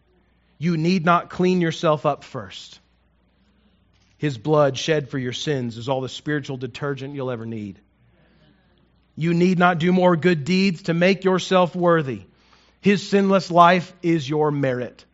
You 0.59 0.77
need 0.77 1.05
not 1.05 1.29
clean 1.29 1.61
yourself 1.61 2.07
up 2.07 2.25
first. 2.25 2.81
His 4.19 4.39
blood 4.39 4.79
shed 4.79 5.11
for 5.11 5.19
your 5.19 5.33
sins 5.33 5.77
is 5.77 5.89
all 5.89 6.01
the 6.01 6.09
spiritual 6.09 6.57
detergent 6.57 7.15
you'll 7.15 7.31
ever 7.31 7.47
need. 7.47 7.79
You 9.15 9.35
need 9.35 9.59
not 9.59 9.79
do 9.79 9.93
more 9.93 10.17
good 10.17 10.45
deeds 10.45 10.83
to 10.85 10.95
make 10.95 11.25
yourself 11.25 11.75
worthy. 11.75 12.23
His 12.81 13.07
sinless 13.07 13.51
life 13.51 13.93
is 14.03 14.29
your 14.29 14.51
merit. 14.51 15.05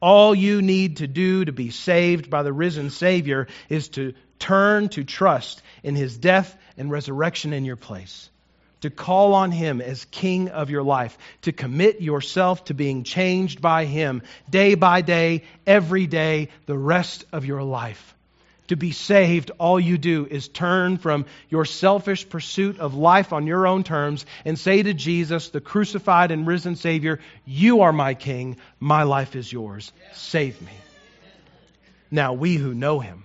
All 0.00 0.34
you 0.34 0.62
need 0.62 0.98
to 0.98 1.06
do 1.06 1.44
to 1.44 1.52
be 1.52 1.70
saved 1.70 2.28
by 2.28 2.42
the 2.42 2.52
risen 2.52 2.90
Savior 2.90 3.46
is 3.68 3.88
to 3.90 4.14
turn 4.38 4.88
to 4.90 5.04
trust 5.04 5.62
in 5.82 5.94
His 5.94 6.16
death 6.16 6.56
and 6.76 6.90
resurrection 6.90 7.52
in 7.52 7.64
your 7.64 7.76
place. 7.76 8.28
To 8.80 8.90
call 8.90 9.34
on 9.34 9.52
Him 9.52 9.80
as 9.80 10.06
King 10.06 10.48
of 10.48 10.70
your 10.70 10.82
life. 10.82 11.16
To 11.42 11.52
commit 11.52 12.00
yourself 12.00 12.64
to 12.64 12.74
being 12.74 13.04
changed 13.04 13.62
by 13.62 13.84
Him 13.84 14.22
day 14.50 14.74
by 14.74 15.02
day, 15.02 15.44
every 15.66 16.06
day, 16.06 16.48
the 16.66 16.76
rest 16.76 17.24
of 17.32 17.44
your 17.44 17.62
life 17.62 18.11
to 18.68 18.76
be 18.76 18.92
saved, 18.92 19.50
all 19.58 19.78
you 19.78 19.98
do 19.98 20.26
is 20.30 20.48
turn 20.48 20.98
from 20.98 21.26
your 21.50 21.64
selfish 21.64 22.28
pursuit 22.28 22.78
of 22.78 22.94
life 22.94 23.32
on 23.32 23.46
your 23.46 23.66
own 23.66 23.84
terms 23.84 24.24
and 24.44 24.58
say 24.58 24.82
to 24.82 24.94
Jesus, 24.94 25.50
the 25.50 25.60
crucified 25.60 26.30
and 26.30 26.46
risen 26.46 26.76
Savior, 26.76 27.20
You 27.44 27.82
are 27.82 27.92
my 27.92 28.14
King, 28.14 28.56
my 28.80 29.02
life 29.02 29.36
is 29.36 29.52
yours. 29.52 29.92
Save 30.14 30.60
me. 30.62 30.72
Now, 32.10 32.34
we 32.34 32.56
who 32.56 32.74
know 32.74 33.00
him, 33.00 33.24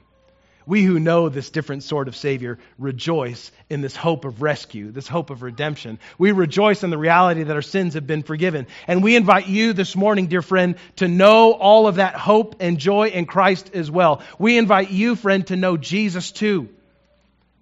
we 0.68 0.84
who 0.84 1.00
know 1.00 1.30
this 1.30 1.50
different 1.50 1.84
sort 1.84 2.10
of 2.10 2.16
Savior 2.16 2.60
rejoice 2.78 3.52
in 3.70 3.80
this 3.80 3.96
hope 3.96 4.26
of 4.26 4.42
rescue, 4.42 4.92
this 4.92 5.08
hope 5.08 5.30
of 5.30 5.42
redemption. 5.42 5.98
We 6.18 6.34
rejoice 6.34 6.84
in 6.84 6.90
the 6.90 6.98
reality 6.98 7.44
that 7.44 7.56
our 7.56 7.62
sins 7.62 7.94
have 7.94 8.06
been 8.06 8.22
forgiven. 8.22 8.68
And 8.86 9.02
we 9.02 9.16
invite 9.16 9.48
you 9.48 9.72
this 9.72 9.96
morning, 9.96 10.28
dear 10.28 10.42
friend, 10.42 10.76
to 10.98 11.08
know 11.08 11.54
all 11.54 11.88
of 11.88 11.96
that 11.96 12.16
hope 12.16 12.58
and 12.60 12.78
joy 12.78 13.08
in 13.08 13.26
Christ 13.26 13.72
as 13.74 13.90
well. 13.90 14.22
We 14.38 14.58
invite 14.58 14.92
you, 14.92 15.16
friend, 15.16 15.48
to 15.48 15.56
know 15.56 15.78
Jesus 15.78 16.34
too. 16.34 16.68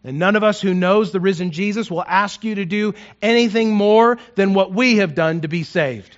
And 0.04 0.18
none 0.18 0.36
of 0.36 0.44
us 0.44 0.60
who 0.60 0.74
knows 0.74 1.12
the 1.12 1.20
risen 1.20 1.52
Jesus 1.52 1.92
will 1.92 2.04
ask 2.04 2.44
you 2.44 2.56
to 2.56 2.66
do 2.66 2.96
anything 3.22 3.72
more 3.72 4.18
than 4.34 4.56
what 4.56 4.74
we 4.74 4.98
have 4.98 5.14
done 5.14 5.42
to 5.42 5.48
be 5.48 5.62
saved. 5.62 6.18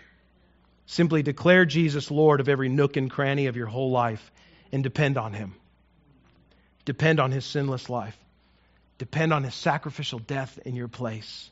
Simply 0.86 1.22
declare 1.22 1.66
Jesus 1.66 2.10
Lord 2.10 2.40
of 2.40 2.48
every 2.48 2.70
nook 2.70 2.96
and 2.96 3.12
cranny 3.12 3.48
of 3.48 3.58
your 3.58 3.68
whole 3.68 3.92
life 3.92 4.32
and 4.72 4.84
depend 4.84 5.18
on 5.18 5.34
Him. 5.34 5.54
Depend 6.88 7.20
on 7.20 7.32
his 7.32 7.44
sinless 7.44 7.90
life. 7.90 8.18
Depend 8.98 9.34
on 9.34 9.44
his 9.44 9.54
sacrificial 9.54 10.20
death 10.20 10.58
in 10.64 10.74
your 10.74 10.88
place. 10.88 11.50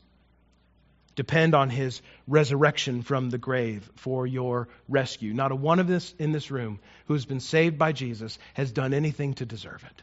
Depend 1.14 1.54
on 1.54 1.68
his 1.68 2.00
resurrection 2.26 3.02
from 3.02 3.28
the 3.28 3.36
grave 3.36 3.86
for 3.96 4.26
your 4.26 4.66
rescue. 4.88 5.34
Not 5.34 5.52
a 5.52 5.54
one 5.54 5.78
of 5.78 5.90
us 5.90 6.14
in 6.18 6.32
this 6.32 6.50
room 6.50 6.78
who 7.04 7.12
has 7.12 7.26
been 7.26 7.40
saved 7.40 7.76
by 7.76 7.92
Jesus 7.92 8.38
has 8.54 8.72
done 8.72 8.94
anything 8.94 9.34
to 9.34 9.44
deserve 9.44 9.84
it. 9.84 10.02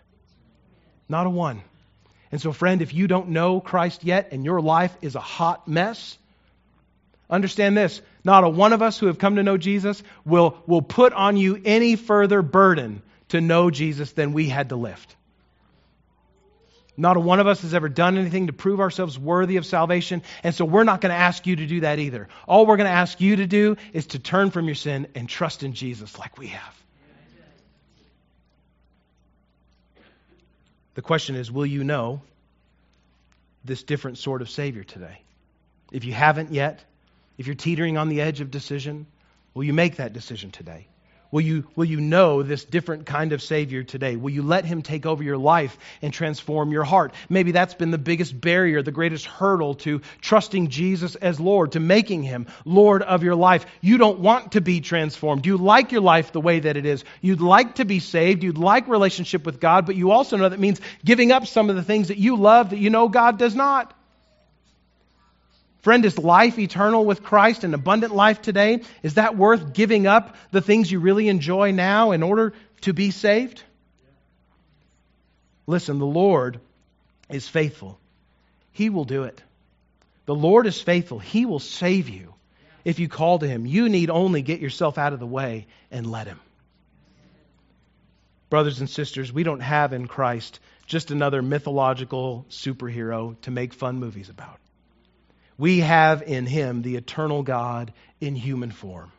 Not 1.10 1.26
a 1.26 1.32
one. 1.32 1.64
And 2.32 2.40
so, 2.40 2.52
friend, 2.52 2.84
if 2.84 2.94
you 2.94 3.08
don't 3.08 3.30
know 3.30 3.60
Christ 3.60 4.04
yet 4.04 4.34
and 4.34 4.46
your 4.46 4.62
life 4.62 4.96
is 5.02 5.16
a 5.16 5.20
hot 5.20 5.68
mess, 5.68 6.16
understand 7.28 7.76
this 7.76 8.04
not 8.24 8.44
a 8.44 8.50
one 8.50 8.72
of 8.72 8.84
us 8.84 9.00
who 9.00 9.08
have 9.08 9.18
come 9.18 9.38
to 9.38 9.44
know 9.44 9.58
Jesus 9.58 10.04
will, 10.26 10.60
will 10.68 10.84
put 10.84 11.12
on 11.12 11.38
you 11.38 11.60
any 11.66 11.96
further 11.96 12.44
burden 12.44 13.02
to 13.30 13.42
know 13.42 13.72
Jesus 13.72 14.12
than 14.12 14.34
we 14.34 14.48
had 14.48 14.70
to 14.70 14.76
lift. 14.76 15.16
Not 16.96 17.18
a 17.18 17.20
one 17.20 17.40
of 17.40 17.48
us 17.48 17.62
has 17.64 17.74
ever 17.74 17.90
done 17.90 18.18
anything 18.18 18.48
to 18.48 18.54
prove 18.54 18.80
ourselves 18.80 19.18
worthy 19.18 19.58
of 19.58 19.66
salvation, 19.66 20.22
and 20.44 20.54
so 20.54 20.64
we're 20.64 20.84
not 20.84 21.02
going 21.02 21.10
to 21.10 21.20
ask 21.20 21.48
you 21.48 21.56
to 21.56 21.66
do 21.66 21.80
that 21.82 21.98
either. 21.98 22.28
All 22.48 22.66
we're 22.66 22.78
going 22.78 22.90
to 22.90 22.96
ask 22.96 23.20
you 23.20 23.38
to 23.38 23.48
do 23.48 23.78
is 23.94 24.08
to 24.08 24.20
turn 24.20 24.52
from 24.52 24.66
your 24.66 24.76
sin 24.76 25.08
and 25.16 25.28
trust 25.28 25.64
in 25.64 25.74
Jesus 25.74 26.20
like 26.20 26.38
we 26.38 26.48
have. 26.48 26.84
The 30.94 31.02
question 31.02 31.36
is 31.36 31.52
will 31.52 31.66
you 31.66 31.84
know 31.84 32.22
this 33.66 33.82
different 33.82 34.20
sort 34.20 34.42
of 34.42 34.50
Savior 34.50 34.84
today? 34.84 35.22
If 35.92 36.06
you 36.06 36.14
haven't 36.14 36.52
yet, 36.52 36.84
if 37.38 37.48
you're 37.48 37.56
teetering 37.56 37.98
on 37.98 38.10
the 38.10 38.22
edge 38.22 38.42
of 38.42 38.52
decision, 38.52 39.08
will 39.56 39.64
you 39.64 39.74
make 39.74 39.96
that 39.96 40.14
decision 40.14 40.52
today? 40.52 40.88
Will 41.34 41.42
you, 41.42 41.66
will 41.76 41.86
you 41.86 42.00
know 42.00 42.44
this 42.44 42.64
different 42.64 43.08
kind 43.08 43.34
of 43.34 43.42
Savior 43.42 43.82
today? 43.82 44.18
Will 44.18 44.30
you 44.30 44.44
let 44.44 44.66
Him 44.66 44.84
take 44.84 45.08
over 45.08 45.24
your 45.24 45.40
life 45.40 45.76
and 46.04 46.14
transform 46.14 46.72
your 46.72 46.84
heart? 46.84 47.12
Maybe 47.28 47.52
that's 47.52 47.74
been 47.74 47.90
the 47.90 47.98
biggest 47.98 48.40
barrier, 48.40 48.84
the 48.84 48.92
greatest 48.92 49.26
hurdle 49.26 49.74
to 49.78 50.02
trusting 50.22 50.68
Jesus 50.68 51.16
as 51.16 51.40
Lord, 51.40 51.72
to 51.72 51.80
making 51.80 52.22
Him 52.22 52.46
Lord 52.66 53.02
of 53.02 53.24
your 53.24 53.34
life. 53.34 53.66
You 53.82 53.98
don't 53.98 54.20
want 54.20 54.52
to 54.52 54.62
be 54.62 54.80
transformed. 54.80 55.48
You 55.48 55.58
like 55.58 55.92
your 55.92 56.02
life 56.02 56.32
the 56.34 56.40
way 56.40 56.60
that 56.60 56.78
it 56.78 56.86
is. 56.86 57.04
You'd 57.20 57.42
like 57.42 57.76
to 57.76 57.86
be 57.86 58.00
saved. 58.00 58.44
You'd 58.44 58.60
like 58.60 58.88
relationship 58.88 59.44
with 59.44 59.60
God, 59.60 59.88
but 59.88 59.96
you 59.96 60.12
also 60.12 60.38
know 60.38 60.48
that 60.48 60.60
means 60.60 60.82
giving 61.04 61.32
up 61.32 61.48
some 61.48 61.72
of 61.72 61.76
the 61.76 61.84
things 61.84 62.10
that 62.10 62.20
you 62.20 62.36
love 62.36 62.70
that 62.70 62.78
you 62.78 62.92
know 62.92 63.10
God 63.10 63.40
does 63.40 63.56
not. 63.56 63.92
Friend, 65.84 66.06
is 66.06 66.18
life 66.18 66.58
eternal 66.60 67.04
with 67.04 67.24
Christ, 67.24 67.66
an 67.66 67.74
abundant 67.74 68.16
life 68.16 68.42
today? 68.42 68.84
Is 69.04 69.16
that 69.16 69.36
worth 69.36 69.74
giving 69.74 70.08
up 70.08 70.38
the 70.52 70.62
things 70.62 70.90
you 70.90 71.02
really 71.02 71.28
enjoy 71.28 71.72
now 71.72 72.12
in 72.12 72.24
order 72.24 72.54
to 72.82 72.94
be 72.94 73.12
saved? 73.12 73.62
Listen, 75.68 76.00
the 76.00 76.06
Lord 76.06 76.62
is 77.30 77.50
faithful. 77.50 78.00
He 78.72 78.90
will 78.90 79.04
do 79.04 79.24
it. 79.24 79.44
The 80.26 80.34
Lord 80.34 80.68
is 80.68 80.82
faithful. 80.82 81.20
He 81.20 81.46
will 81.46 81.60
save 81.60 82.08
you 82.08 82.34
if 82.86 83.00
you 83.00 83.10
call 83.10 83.40
to 83.40 83.48
Him. 83.48 83.66
You 83.66 83.90
need 83.90 84.10
only 84.10 84.42
get 84.42 84.62
yourself 84.62 84.98
out 84.98 85.12
of 85.12 85.20
the 85.20 85.28
way 85.28 85.68
and 85.92 86.10
let 86.10 86.28
Him. 86.28 86.40
Brothers 88.50 88.80
and 88.80 88.90
sisters, 88.90 89.34
we 89.34 89.44
don't 89.44 89.60
have 89.60 89.92
in 89.92 90.08
Christ 90.08 90.62
just 90.86 91.12
another 91.12 91.42
mythological 91.42 92.46
superhero 92.50 93.36
to 93.42 93.52
make 93.52 93.74
fun 93.74 94.00
movies 94.00 94.30
about. 94.30 94.60
We 95.58 95.80
have 95.80 96.22
in 96.24 96.46
him 96.46 96.82
the 96.82 96.96
eternal 96.96 97.44
God 97.44 97.94
in 98.20 98.36
human 98.36 98.72
form. 98.72 99.12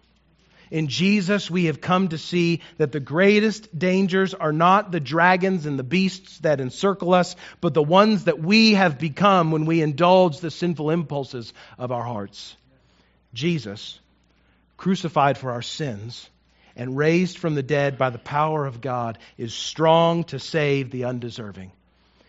In 0.70 0.88
Jesus, 0.88 1.50
we 1.50 1.66
have 1.66 1.80
come 1.80 2.08
to 2.08 2.18
see 2.18 2.60
that 2.78 2.90
the 2.90 3.00
greatest 3.00 3.78
dangers 3.78 4.34
are 4.34 4.52
not 4.52 4.90
the 4.90 4.98
dragons 4.98 5.66
and 5.66 5.78
the 5.78 5.84
beasts 5.84 6.38
that 6.38 6.60
encircle 6.60 7.14
us, 7.14 7.36
but 7.60 7.74
the 7.74 7.82
ones 7.82 8.24
that 8.24 8.40
we 8.40 8.74
have 8.74 8.98
become 8.98 9.52
when 9.52 9.66
we 9.66 9.82
indulge 9.82 10.40
the 10.40 10.50
sinful 10.50 10.90
impulses 10.90 11.52
of 11.78 11.92
our 11.92 12.02
hearts. 12.02 12.56
Jesus, 13.34 14.00
crucified 14.76 15.38
for 15.38 15.52
our 15.52 15.62
sins 15.62 16.28
and 16.74 16.96
raised 16.96 17.38
from 17.38 17.54
the 17.54 17.62
dead 17.62 17.96
by 17.96 18.10
the 18.10 18.18
power 18.18 18.66
of 18.66 18.80
God, 18.80 19.18
is 19.38 19.54
strong 19.54 20.24
to 20.24 20.40
save 20.40 20.90
the 20.90 21.04
undeserving, 21.04 21.70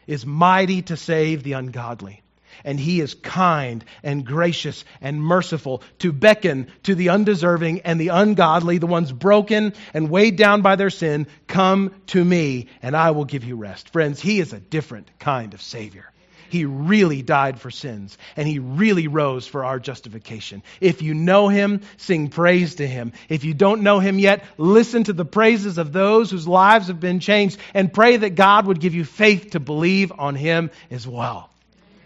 is 0.06 0.24
mighty 0.24 0.84
to 0.84 0.98
save 0.98 1.42
the 1.42 1.54
ungodly 1.54 2.22
and 2.64 2.80
he 2.80 3.02
is 3.02 3.14
kind 3.14 3.84
and 4.04 4.26
gracious 4.26 4.86
and 5.02 5.22
merciful 5.22 5.84
to 6.00 6.12
beckon 6.12 6.68
to 6.84 6.96
the 6.96 7.10
undeserving 7.10 7.82
and 7.82 8.00
the 8.00 8.10
ungodly, 8.10 8.78
the 8.78 8.88
ones 8.88 9.12
broken 9.12 9.74
and 9.94 10.10
weighed 10.10 10.36
down 10.36 10.62
by 10.62 10.76
their 10.76 10.90
sin, 10.90 11.28
come 11.48 11.94
to 12.08 12.24
me 12.24 12.68
and 12.82 12.96
I 12.96 13.12
will 13.12 13.26
give 13.26 13.44
you 13.44 13.56
rest. 13.56 13.90
Friends, 13.90 14.22
he 14.22 14.40
is 14.40 14.54
a 14.54 14.60
different 14.60 15.10
kind 15.20 15.54
of 15.54 15.62
Savior. 15.62 16.12
He 16.50 16.66
really 16.66 17.22
died 17.22 17.60
for 17.60 17.72
sins, 17.72 18.18
and 18.38 18.48
He 18.48 18.60
really 18.60 19.08
rose 19.08 19.48
for 19.48 19.66
our 19.66 19.80
justification. 19.80 20.64
If 20.80 21.02
you 21.02 21.14
know 21.14 21.48
Him, 21.48 21.82
sing 21.98 22.30
praise 22.30 22.76
to 22.76 22.88
Him. 22.88 23.14
If 23.30 23.44
you 23.44 23.54
don't 23.54 23.82
know 23.82 24.00
Him 24.00 24.20
yet, 24.20 24.44
listen 24.58 25.04
to 25.06 25.14
the 25.14 25.26
praises 25.26 25.78
of 25.78 25.92
those 25.92 26.32
whose 26.32 26.48
lives 26.48 26.88
have 26.88 27.00
been 27.00 27.20
changed, 27.20 27.60
and 27.74 27.92
pray 27.92 28.18
that 28.18 28.36
God 28.36 28.68
would 28.68 28.80
give 28.80 28.96
you 28.96 29.06
faith 29.06 29.52
to 29.52 29.60
believe 29.60 30.14
on 30.18 30.36
Him 30.36 30.72
as 30.92 31.08
well. 31.08 31.50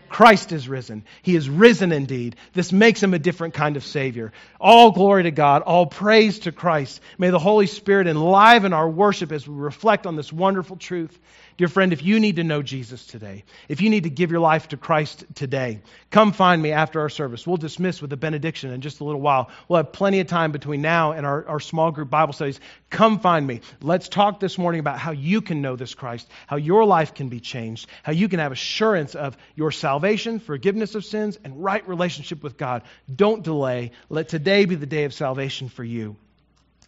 Christ 0.09 0.51
is 0.51 0.67
risen. 0.67 1.03
He 1.21 1.35
is 1.35 1.49
risen 1.49 1.91
indeed. 1.91 2.35
This 2.53 2.71
makes 2.71 3.01
him 3.01 3.13
a 3.13 3.19
different 3.19 3.53
kind 3.53 3.77
of 3.77 3.85
Savior. 3.85 4.33
All 4.59 4.91
glory 4.91 5.23
to 5.23 5.31
God. 5.31 5.61
All 5.61 5.85
praise 5.85 6.39
to 6.39 6.51
Christ. 6.51 7.01
May 7.17 7.29
the 7.29 7.39
Holy 7.39 7.67
Spirit 7.67 8.07
enliven 8.07 8.73
our 8.73 8.89
worship 8.89 9.31
as 9.31 9.47
we 9.47 9.55
reflect 9.55 10.05
on 10.05 10.15
this 10.15 10.33
wonderful 10.33 10.77
truth. 10.77 11.17
Dear 11.59 11.67
friend, 11.67 11.91
if 11.91 12.01
you 12.01 12.21
need 12.21 12.37
to 12.37 12.45
know 12.45 12.61
Jesus 12.61 13.05
today, 13.05 13.43
if 13.67 13.81
you 13.81 13.89
need 13.89 14.03
to 14.03 14.09
give 14.09 14.31
your 14.31 14.39
life 14.39 14.69
to 14.69 14.77
Christ 14.77 15.25
today, 15.35 15.81
come 16.09 16.31
find 16.31 16.61
me 16.61 16.71
after 16.71 17.01
our 17.01 17.09
service. 17.09 17.45
We'll 17.45 17.57
dismiss 17.57 18.01
with 18.01 18.13
a 18.13 18.15
benediction 18.15 18.71
in 18.71 18.79
just 18.79 19.01
a 19.01 19.03
little 19.03 19.19
while. 19.19 19.49
We'll 19.67 19.83
have 19.83 19.91
plenty 19.91 20.21
of 20.21 20.27
time 20.27 20.53
between 20.53 20.81
now 20.81 21.11
and 21.11 21.25
our, 21.25 21.45
our 21.45 21.59
small 21.59 21.91
group 21.91 22.09
Bible 22.09 22.31
studies. 22.31 22.61
Come 22.89 23.19
find 23.19 23.45
me. 23.45 23.59
Let's 23.81 24.07
talk 24.07 24.39
this 24.39 24.57
morning 24.57 24.79
about 24.79 24.99
how 24.99 25.11
you 25.11 25.41
can 25.41 25.61
know 25.61 25.75
this 25.75 25.95
Christ, 25.95 26.29
how 26.47 26.55
your 26.55 26.85
life 26.85 27.13
can 27.13 27.27
be 27.27 27.41
changed, 27.41 27.89
how 28.03 28.13
you 28.13 28.29
can 28.29 28.39
have 28.39 28.53
assurance 28.53 29.13
of 29.13 29.35
your 29.55 29.71
salvation, 29.71 30.39
forgiveness 30.39 30.95
of 30.95 31.03
sins, 31.03 31.37
and 31.43 31.61
right 31.61 31.85
relationship 31.89 32.41
with 32.41 32.55
God. 32.55 32.83
Don't 33.13 33.43
delay. 33.43 33.91
Let 34.07 34.29
today 34.29 34.63
be 34.63 34.75
the 34.75 34.85
day 34.85 35.03
of 35.03 35.13
salvation 35.13 35.67
for 35.67 35.83
you. 35.83 36.15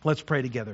Let's 0.06 0.22
pray 0.22 0.42
together. 0.42 0.70